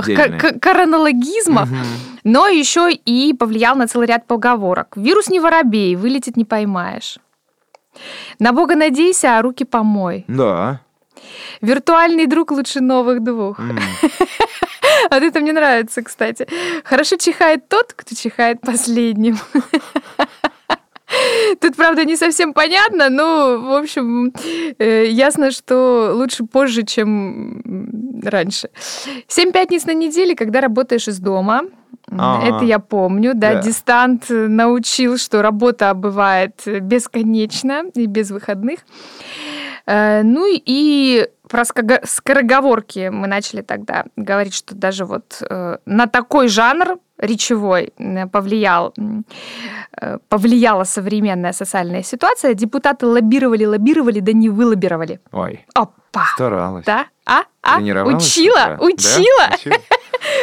неологизмах, 0.05 0.59
коронологизмах, 0.61 1.69
угу. 1.69 1.77
но 2.23 2.47
еще 2.47 2.91
и 2.91 3.33
повлиял 3.33 3.75
на 3.75 3.87
целый 3.87 4.07
ряд 4.07 4.27
поговорок. 4.27 4.93
Вирус 4.95 5.29
не 5.29 5.39
воробей, 5.39 5.95
вылетит 5.95 6.37
не 6.37 6.45
поймаешь. 6.45 7.19
На 8.39 8.53
Бога 8.53 8.75
надейся, 8.75 9.37
а 9.37 9.41
руки 9.41 9.65
помой. 9.65 10.25
Да. 10.27 10.81
Виртуальный 11.61 12.27
друг 12.27 12.51
лучше 12.51 12.81
новых 12.81 13.23
двух. 13.23 13.59
Mm. 13.59 13.79
Вот 15.09 15.23
это 15.23 15.39
мне 15.39 15.53
нравится, 15.53 16.01
кстати. 16.01 16.47
Хорошо 16.83 17.17
чихает 17.17 17.67
тот, 17.69 17.93
кто 17.93 18.15
чихает 18.15 18.61
последним. 18.61 19.37
Тут, 21.61 21.75
правда, 21.75 22.05
не 22.05 22.15
совсем 22.15 22.53
понятно, 22.53 23.09
но, 23.09 23.57
в 23.59 23.73
общем, 23.73 24.33
э, 24.79 25.05
ясно, 25.07 25.51
что 25.51 26.11
лучше 26.13 26.43
позже, 26.45 26.83
чем 26.83 27.61
раньше. 28.23 28.69
Семь 29.27 29.51
пятниц 29.51 29.85
на 29.85 29.93
неделе, 29.93 30.35
когда 30.35 30.61
работаешь 30.61 31.07
из 31.07 31.19
дома. 31.19 31.61
Ага. 32.09 32.47
Это 32.47 32.65
я 32.65 32.79
помню, 32.79 33.33
да, 33.35 33.55
да. 33.55 33.61
Дистант 33.61 34.25
научил, 34.29 35.17
что 35.17 35.41
работа 35.41 35.93
бывает 35.93 36.61
бесконечна 36.65 37.83
и 37.95 38.05
без 38.05 38.31
выходных. 38.31 38.79
Э, 39.87 40.21
ну 40.23 40.45
и 40.49 41.27
про 41.49 41.63
скороговорки 41.65 43.09
мы 43.09 43.27
начали 43.27 43.61
тогда 43.61 44.05
говорить, 44.17 44.53
что 44.53 44.75
даже 44.75 45.05
вот 45.05 45.41
э, 45.49 45.77
на 45.85 46.07
такой 46.07 46.49
жанр 46.49 46.97
речевой 47.17 47.93
повлиял, 48.31 48.93
э, 50.01 50.17
повлияла 50.27 50.83
современная 50.83 51.53
социальная 51.53 52.03
ситуация. 52.03 52.53
Депутаты 52.53 53.05
лоббировали, 53.05 53.65
лоббировали, 53.65 54.19
да 54.19 54.33
не 54.33 54.49
вылоббировали. 54.49 55.19
Ой. 55.31 55.65
Опа. 55.73 56.25
Старалась. 56.33 56.85
Да? 56.85 57.05
А? 57.25 57.43
А? 57.63 57.79
Учила? 57.79 58.77
Учила? 58.79 59.47
Да? 59.49 59.55
Учила? 59.55 59.75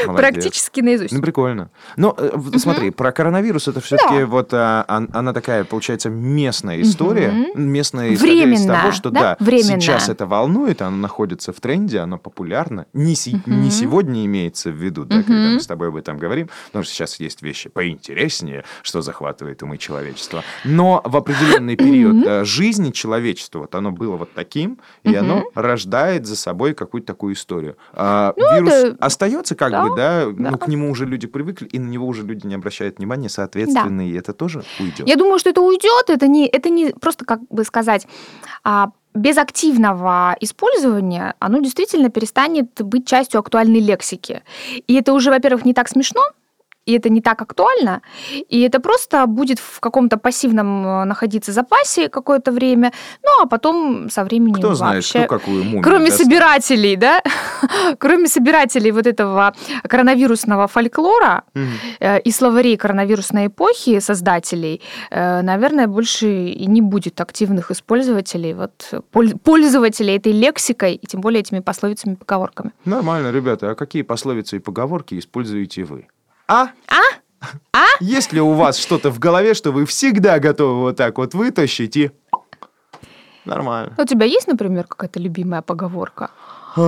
Практически 0.07 0.81
наизусть. 0.81 1.13
Ну, 1.13 1.21
прикольно. 1.21 1.71
Но 1.97 2.11
угу. 2.11 2.59
смотри, 2.59 2.91
про 2.91 3.13
коронавирус 3.13 3.69
это 3.69 3.81
все-таки 3.81 4.21
да. 4.21 4.27
вот 4.27 4.53
а, 4.53 4.85
она 4.89 5.33
такая, 5.33 5.65
получается, 5.65 6.11
местная 6.11 6.81
история. 6.83 7.33
Местная 7.55 8.15
история 8.15 8.53
из 8.53 8.67
того, 8.67 8.93
что 8.93 9.11
да, 9.11 9.37
да 9.39 9.59
сейчас 9.59 10.09
это 10.09 10.27
волнует, 10.27 10.83
оно 10.83 10.97
находится 10.97 11.53
в 11.53 11.61
тренде, 11.61 11.99
оно 12.01 12.19
популярно. 12.19 12.87
Не, 12.93 13.15
си- 13.15 13.41
не 13.47 13.71
сегодня 13.71 14.25
имеется 14.27 14.71
в 14.71 14.75
виду, 14.75 15.05
да, 15.05 15.23
когда 15.23 15.51
мы 15.55 15.61
с 15.61 15.67
тобой 15.67 15.89
об 15.89 15.97
этом 15.97 16.19
говорим, 16.19 16.49
потому 16.67 16.85
что 16.85 16.93
сейчас 16.93 17.21
есть 17.21 17.43
вещи 17.43 17.69
поинтереснее, 17.69 18.65
что 18.83 19.03
захватывает 19.03 19.63
умы 19.63 19.79
человечества. 19.79 20.43
Но 20.65 21.03
в 21.05 21.17
определенный 21.17 21.77
период 21.77 22.27
угу. 22.27 22.45
жизни 22.45 22.91
человечества 22.91 23.61
вот 23.61 23.75
оно 23.75 23.93
было 23.93 24.17
вот 24.17 24.33
таким, 24.35 24.79
и 25.03 25.15
оно 25.15 25.45
рождает 25.55 26.27
за 26.27 26.37
собой 26.37 26.75
какую-то 26.75 27.07
такую 27.07 27.35
историю. 27.35 27.77
А, 27.93 28.33
ну, 28.37 28.55
вирус 28.55 28.73
это... 28.73 28.97
остается 29.05 29.55
как 29.55 29.71
да, 29.71 29.84
бы, 29.91 29.97
да, 29.97 30.27
да, 30.27 30.51
ну, 30.51 30.59
к 30.59 30.69
нему 30.69 30.91
уже 30.91 31.07
люди 31.07 31.27
привыкли, 31.27 31.67
и 31.67 31.79
на 31.79 31.89
него 31.89 32.07
уже 32.07 32.23
люди 32.23 32.47
не 32.47 32.55
обращают 32.55 32.99
внимания, 32.99 33.29
соответственно, 33.29 33.99
да. 33.99 34.05
и 34.05 34.13
это 34.15 34.33
тоже 34.33 34.65
уйдет. 34.81 35.07
Я 35.07 35.17
думаю, 35.17 35.39
что 35.39 35.51
это 35.51 35.61
уйдет, 35.61 36.09
это 36.09 36.27
не, 36.27 36.47
это 36.47 36.71
не 36.71 36.91
просто, 36.91 37.25
как 37.25 37.41
бы 37.49 37.65
сказать, 37.65 38.07
а, 38.63 38.91
без 39.15 39.39
активного 39.39 40.37
использования 40.41 41.35
оно 41.39 41.61
действительно 41.61 42.09
перестанет 42.09 42.83
быть 42.83 43.07
частью 43.07 43.41
актуальной 43.41 43.81
лексики. 43.81 44.43
И 44.87 44.95
это 44.95 45.13
уже, 45.13 45.31
во-первых, 45.31 45.65
не 45.65 45.73
так 45.73 45.89
смешно, 45.89 46.23
и 46.87 46.93
это 46.93 47.09
не 47.09 47.21
так 47.21 47.43
актуально, 47.43 48.03
и 48.49 48.61
это 48.61 48.81
просто 48.81 49.27
будет 49.27 49.59
в 49.59 49.81
каком-то 49.81 50.17
пассивном 50.17 50.87
э, 50.87 51.05
находиться 51.05 51.53
запасе 51.53 52.09
какое-то 52.09 52.53
время, 52.53 52.93
ну 53.23 53.43
а 53.43 53.47
потом 53.47 54.11
со 54.11 54.25
временем 54.25 54.55
Кто 54.55 54.75
знает, 54.75 54.97
вообще... 54.97 55.25
кто 55.25 55.39
какую 55.39 55.65
мумию 55.65 55.83
Кроме 55.83 56.07
даст. 56.07 56.23
собирателей, 56.23 56.97
да, 56.97 57.23
кроме 57.99 58.29
собирателей 58.29 58.91
вот 58.91 59.07
этого 59.07 59.55
коронавирусного 59.89 60.67
фольклора 60.67 61.45
э, 62.01 62.21
и 62.21 62.31
словарей 62.31 62.77
коронавирусной 62.77 63.47
эпохи 63.47 64.01
создателей, 64.01 64.81
э, 65.11 65.43
наверное, 65.43 65.87
больше 65.87 66.27
и 66.49 66.67
не 66.67 66.81
будет 66.81 67.21
активных 67.21 67.71
использователей, 67.71 68.55
вот 68.55 68.95
поль- 69.11 69.39
пользователей 69.39 70.17
этой 70.17 70.33
лексикой 70.33 70.95
и 70.95 71.07
тем 71.07 71.21
более 71.21 71.41
этими 71.41 71.61
пословицами, 71.61 72.15
поговорками. 72.15 72.73
Нормально, 72.85 73.31
ребята. 73.31 73.71
А 73.71 73.75
какие 73.75 74.03
пословицы 74.03 74.57
и 74.57 74.59
поговорки 74.59 75.19
используете 75.19 75.85
вы? 75.85 76.07
А? 76.47 76.69
А? 76.89 77.01
А? 77.73 77.85
Есть 78.01 78.33
ли 78.33 78.41
у 78.41 78.53
вас 78.53 78.79
что-то 78.79 79.11
в 79.11 79.19
голове, 79.19 79.55
что 79.55 79.73
вы 79.73 79.87
всегда 79.87 80.39
готовы 80.39 80.81
вот 80.81 80.97
так 80.97 81.19
вот 81.19 81.35
вытащить 81.35 81.97
и... 81.97 82.11
Нормально. 83.45 83.95
У 83.99 84.05
тебя 84.05 84.25
есть, 84.27 84.47
например, 84.47 84.87
какая-то 84.87 85.21
любимая 85.21 85.61
поговорка? 85.63 86.31
А, 86.77 86.83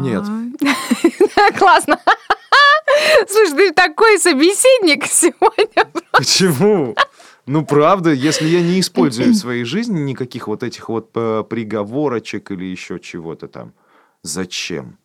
Нет. 0.00 0.24
Классно. 1.58 1.98
Слушай, 3.28 3.54
ты 3.56 3.72
такой 3.72 4.18
собеседник 4.18 5.06
сегодня. 5.06 5.86
Почему? 6.12 6.94
Ну, 7.46 7.64
правда, 7.64 8.12
если 8.12 8.46
я 8.46 8.60
не 8.60 8.80
использую 8.80 9.32
в 9.32 9.36
своей 9.38 9.64
жизни 9.64 9.98
никаких 10.00 10.46
вот 10.46 10.62
этих 10.62 10.88
вот 10.90 11.10
э, 11.14 11.42
приговорочек 11.48 12.50
или 12.50 12.64
еще 12.64 12.98
чего-то 12.98 13.48
там, 13.48 13.72
зачем? 14.22 14.98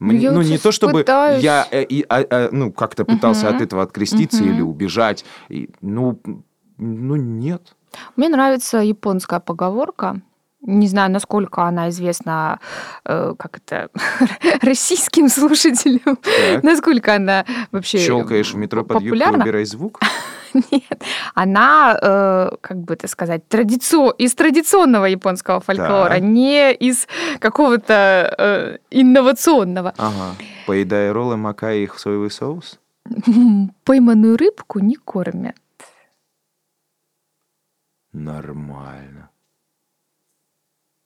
Мне- 0.00 0.18
Я 0.18 0.32
ну, 0.32 0.40
не 0.42 0.56
то, 0.58 0.72
чтобы 0.72 0.92
пытаюсь. 1.00 1.42
я 1.44 1.66
э, 1.70 1.84
а, 2.08 2.24
а, 2.30 2.48
ну, 2.50 2.72
как-то 2.72 3.04
пытался 3.04 3.46
Мгм. 3.46 3.56
от 3.56 3.62
этого 3.62 3.82
откреститься 3.82 4.42
Мгм. 4.42 4.52
или 4.54 4.62
убежать. 4.62 5.24
И, 5.50 5.68
ну, 5.82 6.18
ну, 6.78 7.16
нет. 7.16 7.76
Мне 8.16 8.28
нравится 8.30 8.78
японская 8.78 9.40
поговорка. 9.40 10.22
Не 10.62 10.88
знаю, 10.88 11.10
насколько 11.10 11.62
она 11.62 11.88
известна, 11.88 12.60
э, 13.04 13.34
как 13.38 13.58
это, 13.58 13.88
российским 14.62 15.28
слушателям. 15.28 16.16
Так. 16.16 16.62
Насколько 16.62 17.14
она 17.14 17.46
вообще 17.72 17.98
Щелкаешь 17.98 18.52
в 18.52 18.56
метро 18.56 18.84
под 18.84 18.98
популярна? 18.98 19.42
убирай 19.44 19.64
звук. 19.64 20.00
Нет, 20.70 21.02
она, 21.34 21.98
э, 22.00 22.50
как 22.60 22.76
бы 22.78 22.94
это 22.94 23.08
сказать, 23.08 23.48
традицио... 23.48 24.10
из 24.10 24.34
традиционного 24.34 25.06
японского 25.06 25.60
фольклора, 25.60 26.14
Так. 26.14 26.22
не 26.22 26.72
из 26.74 27.06
какого-то 27.38 28.34
э, 28.36 28.78
инновационного. 28.90 29.94
Ага. 29.96 30.36
Поедая 30.66 31.12
роллы, 31.12 31.36
макая 31.36 31.76
их 31.76 31.94
в 31.94 32.00
соевый 32.00 32.30
соус. 32.30 32.78
Пойманную 33.84 34.36
рыбку 34.36 34.80
не 34.80 34.96
кормят. 34.96 35.56
Нормально. 38.12 39.29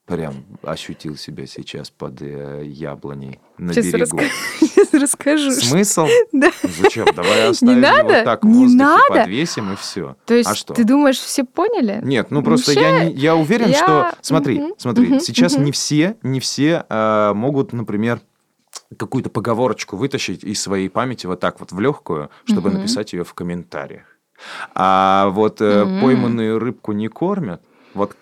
Прям 0.06 0.44
ощутил 0.62 1.16
себя 1.16 1.46
сейчас 1.46 1.88
под 1.88 2.20
э, 2.20 2.62
яблоней 2.66 3.40
на 3.56 3.72
Сейчас, 3.72 3.86
берегу. 3.86 4.18
раска- 4.18 4.28
Сейчас 4.60 4.92
расскажу. 4.92 5.50
Смысл? 5.50 6.06
Да. 6.32 6.50
Зачем? 6.62 7.06
Давай 7.14 7.48
оставим 7.48 7.80
надо? 7.80 8.12
его 8.16 8.24
так 8.24 8.44
в 8.44 8.46
Не 8.46 8.52
воздухе, 8.54 8.76
надо? 8.84 9.02
подвесим 9.08 9.72
и 9.72 9.76
все. 9.76 10.16
То 10.26 10.34
есть 10.34 10.50
а 10.50 10.54
что? 10.54 10.74
ты 10.74 10.84
думаешь, 10.84 11.18
все 11.18 11.44
поняли? 11.44 12.00
Нет, 12.02 12.30
ну 12.30 12.42
просто 12.42 12.72
я, 12.72 12.90
Вообще, 12.90 13.06
не- 13.06 13.14
я 13.14 13.34
уверен, 13.34 13.68
я- 13.70 13.74
что... 13.76 14.12
Смотри, 14.20 14.58
Мгм, 14.60 14.74
смотри, 14.76 15.06
мгм, 15.06 15.20
сейчас 15.20 15.54
мгм. 15.54 15.64
не 15.64 15.72
все, 15.72 16.16
не 16.22 16.40
все 16.40 16.84
э, 16.86 17.32
могут, 17.34 17.72
например, 17.72 18.20
какую-то 18.98 19.30
поговорочку 19.30 19.96
вытащить 19.96 20.44
из 20.44 20.60
своей 20.60 20.90
памяти 20.90 21.24
вот 21.26 21.40
так 21.40 21.60
вот 21.60 21.72
в 21.72 21.80
легкую, 21.80 22.28
чтобы 22.44 22.68
Мгм. 22.68 22.80
написать 22.80 23.14
ее 23.14 23.24
в 23.24 23.32
комментариях. 23.32 24.04
А 24.74 25.28
вот 25.30 25.62
э, 25.62 25.84
Мгм. 25.86 26.00
пойманную 26.02 26.58
рыбку 26.58 26.92
не 26.92 27.08
кормят. 27.08 27.62
Вот 27.94 28.14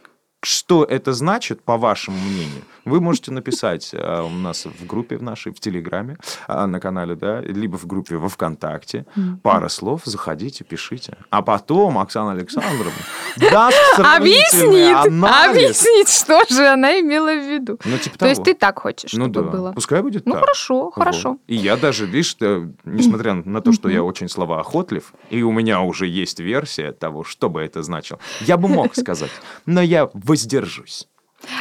что 0.42 0.84
это 0.84 1.12
значит, 1.12 1.62
по 1.62 1.76
вашему 1.76 2.18
мнению? 2.18 2.62
Вы 2.84 3.00
можете 3.00 3.30
написать 3.30 3.90
э, 3.92 4.22
у 4.22 4.28
нас 4.30 4.66
в 4.66 4.86
группе 4.86 5.16
в 5.16 5.22
нашей, 5.22 5.52
в 5.52 5.60
Телеграме, 5.60 6.16
э, 6.48 6.66
на 6.66 6.80
канале, 6.80 7.14
да, 7.14 7.40
либо 7.40 7.76
в 7.76 7.86
группе 7.86 8.16
во 8.16 8.28
ВКонтакте. 8.28 9.06
Пара 9.42 9.68
слов, 9.68 10.02
заходите, 10.04 10.64
пишите. 10.64 11.16
А 11.30 11.42
потом 11.42 11.98
Оксана 11.98 12.32
Александровна 12.32 12.92
даст 13.36 13.76
Объяснит, 13.98 14.96
объяснит, 15.22 16.08
что 16.08 16.42
же 16.52 16.66
она 16.66 16.98
имела 17.00 17.32
в 17.34 17.48
виду. 17.48 17.78
Ну, 17.84 17.98
типа 17.98 18.18
То 18.18 18.28
есть 18.28 18.42
ты 18.42 18.54
так 18.54 18.78
хочешь, 18.80 19.12
Ну 19.12 19.24
чтобы 19.26 19.50
да, 19.50 19.56
было? 19.56 19.72
пускай 19.72 20.02
будет 20.02 20.26
Ну 20.26 20.32
так. 20.32 20.40
хорошо, 20.42 20.84
Вот. 20.84 20.94
хорошо. 20.94 21.38
И 21.46 21.54
я 21.54 21.76
даже, 21.76 22.06
видишь, 22.06 22.36
э, 22.40 22.68
несмотря 22.84 23.34
на 23.34 23.60
то, 23.60 23.72
что 23.72 23.88
я 23.88 24.02
очень 24.02 24.28
словоохотлив, 24.28 25.12
и 25.30 25.42
у 25.42 25.52
меня 25.52 25.80
уже 25.82 26.06
есть 26.06 26.40
версия 26.40 26.92
того, 26.92 27.24
что 27.24 27.48
бы 27.48 27.60
это 27.62 27.82
значило, 27.82 28.18
я 28.40 28.56
бы 28.56 28.68
мог 28.68 28.94
сказать, 28.96 29.30
но 29.66 29.80
я 29.80 30.10
воздержусь. 30.14 31.08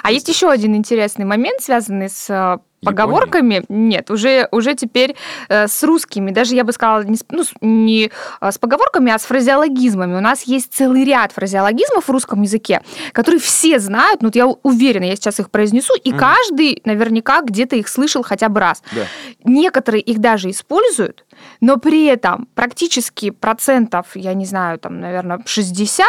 А 0.04 0.12
есть 0.12 0.28
еще 0.28 0.50
один 0.50 0.76
интересный 0.76 1.26
момент, 1.26 1.62
связанный 1.62 2.10
с 2.10 2.60
поговорками. 2.84 3.64
Нет, 3.70 4.10
уже, 4.10 4.48
уже 4.52 4.74
теперь 4.76 5.16
э, 5.50 5.68
с 5.68 5.84
русскими. 5.84 6.32
Даже 6.32 6.56
я 6.56 6.64
бы 6.64 6.72
сказала, 6.72 7.04
не, 7.04 7.16
с, 7.18 7.26
ну, 7.30 7.44
не 7.62 8.12
э, 8.42 8.52
с 8.52 8.58
поговорками, 8.58 9.12
а 9.12 9.20
с 9.20 9.24
фразеологизмами. 9.24 10.16
У 10.18 10.22
нас 10.22 10.44
есть 10.44 10.74
целый 10.74 11.04
ряд 11.04 11.32
фразеологизмов 11.32 12.08
в 12.08 12.12
русском 12.12 12.42
языке, 12.42 12.82
которые 13.14 13.40
все 13.40 13.80
знают. 13.80 14.22
Ну, 14.22 14.28
вот 14.28 14.36
я 14.36 14.48
уверена, 14.48 15.04
я 15.06 15.16
сейчас 15.16 15.40
их 15.40 15.52
произнесу, 15.52 15.94
и 16.04 16.10
Мгм. 16.10 16.20
каждый 16.20 16.82
наверняка 16.86 17.42
где-то 17.42 17.76
их 17.76 17.88
слышал 17.88 18.24
хотя 18.24 18.50
бы 18.50 18.60
раз. 18.60 18.82
Да. 18.96 19.06
Некоторые 19.44 20.02
их 20.02 20.20
даже 20.20 20.50
используют, 20.50 21.26
но 21.60 21.78
при 21.78 22.06
этом 22.06 22.48
практически 22.56 23.30
процентов, 23.30 24.08
я 24.16 24.34
не 24.34 24.46
знаю, 24.46 24.80
там, 24.80 25.00
наверное, 25.00 25.40
60 25.46 26.06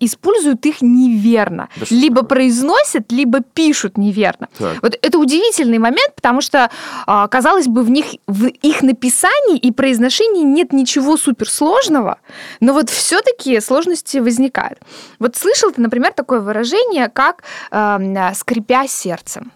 используют 0.00 0.66
их 0.66 0.82
неверно. 0.82 1.68
Да 1.76 1.86
либо 1.90 2.22
произносят, 2.24 3.10
либо 3.10 3.40
пишут 3.40 3.96
неверно. 3.96 4.48
Так. 4.58 4.82
Вот 4.82 4.98
это 5.00 5.18
удивительный 5.18 5.78
момент, 5.78 6.03
потому 6.14 6.40
что, 6.40 6.70
а, 7.06 7.28
казалось 7.28 7.66
бы, 7.66 7.82
в 7.82 7.90
них 7.90 8.06
в 8.26 8.46
их 8.46 8.82
написании 8.82 9.58
и 9.58 9.70
произношении 9.72 10.42
нет 10.42 10.72
ничего 10.72 11.16
суперсложного, 11.16 12.18
но 12.60 12.72
вот 12.72 12.90
все-таки 12.90 13.60
сложности 13.60 14.18
возникают. 14.18 14.80
Вот 15.18 15.36
слышал 15.36 15.70
ты, 15.70 15.80
например, 15.80 16.12
такое 16.12 16.40
выражение, 16.40 17.08
как 17.08 17.42
эм, 17.70 18.16
скрипя 18.34 18.86
сердцем. 18.86 19.52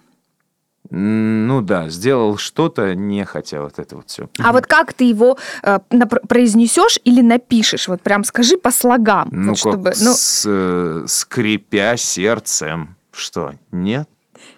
Ну 0.90 1.60
да, 1.60 1.90
сделал 1.90 2.38
что-то, 2.38 2.94
не 2.94 3.24
хотел 3.26 3.64
вот 3.64 3.78
это 3.78 3.96
вот 3.96 4.08
все. 4.08 4.28
А 4.38 4.52
вот 4.52 4.66
как 4.66 4.94
ты 4.94 5.04
его 5.04 5.36
э, 5.62 5.78
произнесешь 6.28 6.98
или 7.04 7.20
напишешь? 7.20 7.88
Вот 7.88 8.00
прям 8.00 8.24
скажи 8.24 8.56
по 8.56 8.70
слогам. 8.70 9.28
Ну, 9.30 9.50
вот 9.50 9.60
как 9.62 9.72
чтобы, 9.72 9.92
ну, 10.00 10.14
с, 10.14 10.44
э, 10.46 11.04
скрипя 11.06 11.96
сердцем. 11.96 12.96
Что, 13.12 13.54
нет? 13.70 14.08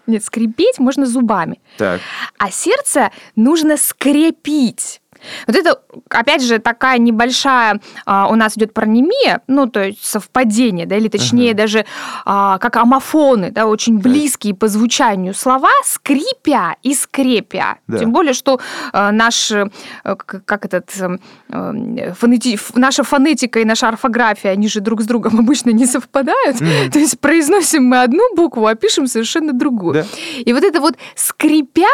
Нет, 0.06 0.24
скрипеть 0.24 0.78
можно 0.78 1.06
зубами, 1.06 1.60
Так, 1.76 2.00
а 2.38 2.50
сердце 2.50 3.10
нужно 3.36 3.76
скрепить. 3.76 5.00
Вот 5.46 5.56
это, 5.56 5.80
опять 6.08 6.42
же, 6.42 6.58
такая 6.58 6.98
небольшая 6.98 7.80
а, 8.06 8.28
у 8.28 8.34
нас 8.34 8.56
идет 8.56 8.72
паронемия, 8.74 9.40
ну, 9.46 9.66
то 9.66 9.84
есть 9.84 10.04
совпадение, 10.04 10.86
да, 10.86 10.96
или 10.96 11.08
точнее 11.08 11.50
Ага. 11.50 11.58
даже 11.58 11.86
а, 12.24 12.58
как 12.58 12.76
амофоны, 12.76 13.50
да, 13.50 13.66
очень 13.66 13.98
близкие 13.98 14.54
по 14.54 14.68
звучанию 14.68 15.34
слова, 15.34 15.70
скрипя 15.84 16.76
и 16.82 16.94
скрепя. 16.94 17.78
Да. 17.86 17.98
Тем 17.98 18.12
более, 18.12 18.32
что 18.32 18.60
а, 18.92 19.12
наш, 19.12 19.50
э, 19.52 19.66
как 20.04 20.64
этот, 20.64 20.90
э, 21.00 21.18
э, 21.48 22.12
фонети- 22.12 22.58
наша 22.74 23.02
фонетика 23.02 23.60
и 23.60 23.64
наша 23.64 23.88
орфография, 23.88 24.50
они 24.50 24.68
же 24.68 24.80
друг 24.80 25.02
с 25.02 25.06
другом 25.06 25.38
обычно 25.38 25.70
не 25.70 25.86
совпадают. 25.86 26.60
Мгм. 26.60 26.90
То 26.92 26.98
есть 26.98 27.20
произносим 27.20 27.84
мы 27.84 28.02
одну 28.02 28.34
букву, 28.34 28.66
а 28.66 28.74
пишем 28.74 29.06
совершенно 29.06 29.52
другую. 29.52 29.94
Да. 29.94 30.06
И 30.38 30.52
вот 30.52 30.64
это 30.64 30.80
вот 30.80 30.96
скрипя 31.14 31.86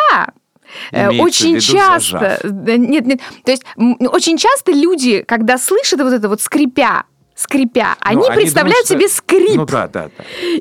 Имеется 0.93 1.17
в 1.23 1.25
очень 1.27 1.61
часто, 1.61 2.19
зажав. 2.19 2.39
да, 2.45 2.77
нет, 2.77 3.07
нет, 3.07 3.21
то 3.45 3.51
есть 3.51 3.65
очень 3.79 4.39
часто 4.39 4.73
люди, 4.73 5.23
когда 5.23 5.59
слышат 5.59 6.01
вот 6.01 6.13
это 6.13 6.29
вот 6.29 6.41
скрипя, 6.41 7.05
скрипя, 7.35 7.97
они, 8.01 8.17
Ну, 8.21 8.27
они 8.29 8.35
представляют 8.43 8.89
думают, 8.89 9.11
что- 9.13 9.35
себе 9.35 9.39
скрип. 9.45 9.57
ну 9.57 9.67
да, 9.67 9.89
да, 9.89 10.05
да. 10.05 10.11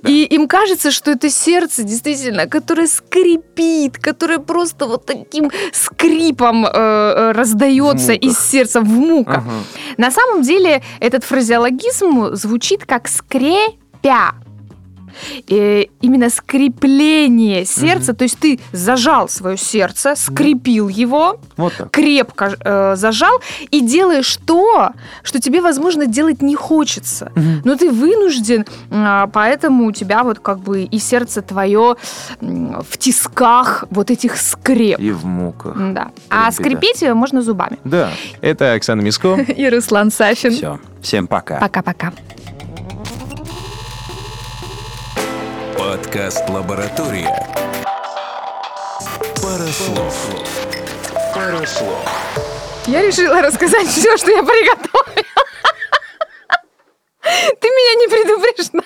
да. 0.04 0.10
И 0.10 0.24
им 0.26 0.48
кажется, 0.50 0.92
что 0.92 1.12
это 1.12 1.30
сердце 1.30 1.84
действительно, 1.84 2.48
которое 2.48 2.88
скрипит, 2.88 3.98
которое 3.98 4.40
просто 4.40 4.86
вот 4.86 5.06
таким 5.06 5.52
скрипом 5.72 6.66
э, 6.66 6.70
э, 6.74 7.32
раздается 7.32 8.12
из 8.12 8.38
сердца 8.38 8.82
в 8.82 8.90
муках. 8.90 9.38
Ага. 9.38 9.52
На 9.98 10.12
самом 10.12 10.42
деле 10.42 10.82
этот 11.00 11.24
фразеологизм 11.24 12.36
звучит 12.36 12.86
как 12.86 13.08
скрепя. 13.08 14.34
Э, 15.50 15.86
именно 16.02 16.30
скрепление 16.30 17.66
сердца, 17.66 18.14
то 18.14 18.24
есть 18.24 18.40
ты 18.40 18.60
зажал 18.72 19.30
свое 19.30 19.58
сердце, 19.58 20.16
скрепил 20.16 20.88
его, 20.88 21.40
Вот 21.58 21.74
так. 21.78 21.92
крепко 21.92 22.56
э, 22.60 22.96
зажал 22.96 23.42
и 23.72 23.82
делаешь 23.82 24.38
то, 24.46 24.92
что 25.24 25.40
тебе, 25.40 25.62
возможно, 25.62 26.06
делать 26.06 26.42
не 26.42 26.56
хочется. 26.56 27.32
Но 27.64 27.76
ты 27.76 27.92
вынужден, 27.92 28.66
а, 28.92 29.28
поэтому 29.28 29.86
у 29.88 29.92
тебя 29.92 30.24
вот 30.24 30.40
как 30.40 30.60
бы 30.60 30.84
и 30.84 31.00
сердце 31.00 31.42
твое 31.42 31.96
в 32.42 32.98
тисках 32.98 33.86
вот 33.90 34.12
этих 34.12 34.38
скреп. 34.38 35.00
И 35.00 35.12
в 35.12 35.26
муках. 35.26 35.76
Да. 35.94 36.12
А 36.30 36.52
скрепить 36.52 37.02
ее 37.02 37.14
можно 37.14 37.42
зубами. 37.42 37.78
Да. 37.84 38.12
Это 38.42 38.74
Оксана 38.74 39.02
Миско. 39.02 39.36
И 39.58 39.70
Руслан 39.70 40.12
Сафин. 40.12 40.52
Все. 40.52 40.80
Всем 41.02 41.28
пока. 41.28 41.60
Пока-пока. 41.60 42.12
Подкаст 45.86 46.50
«Лаборатория». 46.50 47.30
Пара 49.40 49.68
слов. 49.68 50.30
Пара 51.32 51.64
слов. 51.68 52.04
Я 52.88 53.04
решила 53.04 53.40
рассказать 53.40 53.88
все, 53.90 54.18
что 54.18 54.32
я 54.32 54.42
приготовила. 54.42 55.24
Ты 57.22 57.68
меня 57.68 58.00
не 58.00 58.08
предупреждал. 58.08 58.82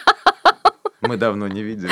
Мы 1.00 1.16
давно 1.16 1.48
не 1.48 1.64
видели. 1.64 1.90